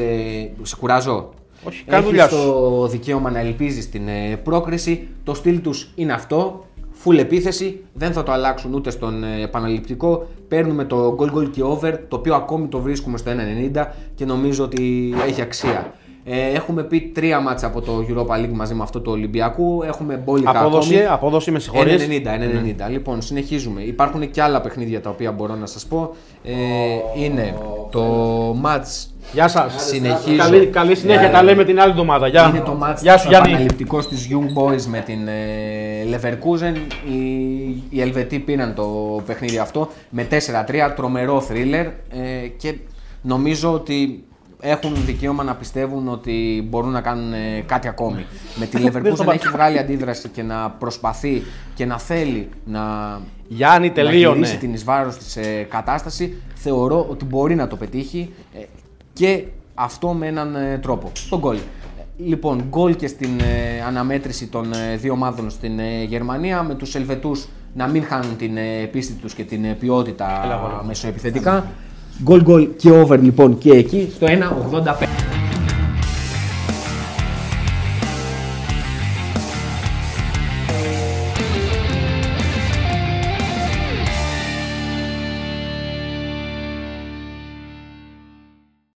σε 0.61 0.75
κουράζω; 0.79 1.29
Όχι, 1.63 1.83
έχεις 1.85 2.27
το 2.27 2.87
δικαίωμα 2.87 3.31
να 3.31 3.39
ελπίζεις 3.39 3.89
την 3.89 4.03
πρόκριση. 4.43 5.07
Το 5.23 5.33
στυλ 5.33 5.61
τους 5.61 5.91
είναι 5.95 6.13
αυτό. 6.13 6.65
full 7.03 7.17
επίθεση, 7.17 7.83
δεν 7.93 8.11
θα 8.11 8.23
το 8.23 8.31
αλλάξουν 8.31 8.73
ούτε 8.73 8.89
στον 8.89 9.23
ε, 9.23 9.41
επαναληπτικό. 9.41 10.27
Παίρνουμε 10.47 10.85
το 10.85 11.15
goal 11.19 11.37
goal 11.37 11.49
και 11.51 11.63
over, 11.63 11.93
το 12.07 12.15
οποίο 12.15 12.35
ακόμη 12.35 12.67
το 12.67 12.79
βρίσκουμε 12.79 13.17
στο 13.17 13.31
1,90 13.73 13.85
και 14.15 14.25
νομίζω 14.25 14.63
ότι 14.63 15.13
έχει 15.27 15.41
αξία. 15.41 15.93
Ε, 16.29 16.55
έχουμε 16.55 16.83
πει 16.83 17.01
τρία 17.01 17.39
μάτσα 17.39 17.67
από 17.67 17.81
το 17.81 18.05
Europa 18.09 18.35
League 18.35 18.53
μαζί 18.53 18.73
με 18.73 18.83
αυτό 18.83 19.01
το 19.01 19.11
Ολυμπιακού. 19.11 19.83
Έχουμε 19.83 20.21
μπόλικα 20.25 20.49
Απόδοση, 20.49 20.95
ακόμη. 20.95 21.09
απόδοση 21.13 21.51
με 21.51 21.59
συγχωρείς. 21.59 22.07
90, 22.07 22.85
90. 22.87 22.89
Λοιπόν, 22.89 23.21
συνεχίζουμε. 23.21 23.81
Υπάρχουν 23.81 24.31
και 24.31 24.41
άλλα 24.41 24.61
παιχνίδια 24.61 25.01
τα 25.01 25.09
οποία 25.09 25.31
μπορώ 25.31 25.55
να 25.55 25.65
σας 25.65 25.85
πω. 25.85 26.15
Ε, 26.43 26.53
είναι 27.23 27.55
το 27.91 28.03
match 28.65 29.07
Γεια 29.33 29.47
σας. 29.47 29.73
Συνεχίζω. 29.87 30.37
Καλή, 30.37 30.65
καλή 30.65 30.95
συνέχεια. 30.95 31.31
Τα 31.31 31.43
λέμε 31.43 31.63
την 31.63 31.79
άλλη 31.79 31.89
εβδομάδα. 31.89 32.27
Γεια. 32.27 32.47
είναι 32.49 32.59
το 32.59 32.79
match 32.83 32.97
Γεια 33.01 33.17
σου, 33.17 33.27
Γιάννη. 33.27 33.49
επαναληπτικός 33.49 34.07
της 34.07 34.27
Young 34.31 34.61
Boys 34.61 34.81
με 34.81 34.99
την 34.99 35.27
ε, 35.27 35.33
Leverkusen. 36.11 36.75
Οι, 37.09 37.21
οι 37.89 38.01
Ελβετοί 38.01 38.39
πήραν 38.39 38.73
το 38.75 38.85
παιχνίδι 39.25 39.57
αυτό 39.57 39.89
με 40.09 40.27
4-3, 40.29 40.35
τρομερό 40.95 41.43
thriller 41.49 41.85
ε, 42.09 42.47
και 42.57 42.73
νομίζω 43.21 43.73
ότι 43.73 44.23
έχουν 44.59 44.93
δικαίωμα 45.05 45.43
να 45.43 45.55
πιστεύουν 45.55 46.07
ότι 46.07 46.67
μπορούν 46.69 46.91
να 46.91 47.01
κάνουν 47.01 47.33
ε, 47.33 47.63
κάτι 47.65 47.87
ακόμη. 47.87 48.25
με 48.55 48.65
την 48.65 48.87
Leverkusen 48.87 49.25
το 49.25 49.31
έχει 49.31 49.47
βγάλει 49.47 49.79
αντίδραση 49.79 50.29
και 50.29 50.43
να 50.43 50.69
προσπαθεί 50.69 51.43
και 51.75 51.85
να 51.85 51.99
θέλει 51.99 52.49
να 52.65 52.81
Γιάννη, 53.47 53.87
να 53.87 53.93
τελείωνε. 53.93 54.35
γυρίσει 54.35 54.57
την 54.57 54.73
εις 54.73 54.83
βάρος 54.83 55.17
της 55.17 55.35
ε, 55.35 55.67
κατάσταση, 55.69 56.41
θεωρώ 56.55 57.05
ότι 57.09 57.25
μπορεί 57.25 57.55
να 57.55 57.67
το 57.67 57.75
πετύχει 57.75 58.33
ε, 58.53 58.63
και 59.13 59.43
αυτό 59.73 60.07
με 60.13 60.27
έναν 60.27 60.55
ε, 60.55 60.77
τρόπο. 60.81 61.11
Το 61.29 61.39
γκολ. 61.39 61.55
Ε, 61.55 61.59
Λοιπόν, 62.19 62.63
γκολ 62.69 62.95
και 62.95 63.07
στην 63.07 63.39
ε, 63.39 63.81
αναμέτρηση 63.87 64.47
των 64.47 64.73
ε, 64.73 64.95
δύο 64.95 65.11
ομάδων 65.13 65.49
στην 65.49 65.79
ε, 65.79 66.03
Γερμανία 66.03 66.63
με 66.63 66.75
τους 66.75 66.95
Ελβετούς 66.95 67.47
να 67.73 67.87
μην 67.87 68.03
χάνουν 68.03 68.37
την 68.37 68.57
ε, 68.57 68.85
πίστη 68.91 69.13
τους 69.13 69.33
και 69.33 69.43
την 69.43 69.65
ε, 69.65 69.73
ποιότητα 69.73 70.83
μεσοεπιθετικά. 70.87 71.65
Γκολ 72.23 72.41
γκολ 72.41 72.67
και 72.77 72.91
over 72.91 73.19
λοιπόν 73.21 73.57
και 73.57 73.71
εκεί 73.71 74.11
στο 74.15 74.27
1,85. 74.27 75.36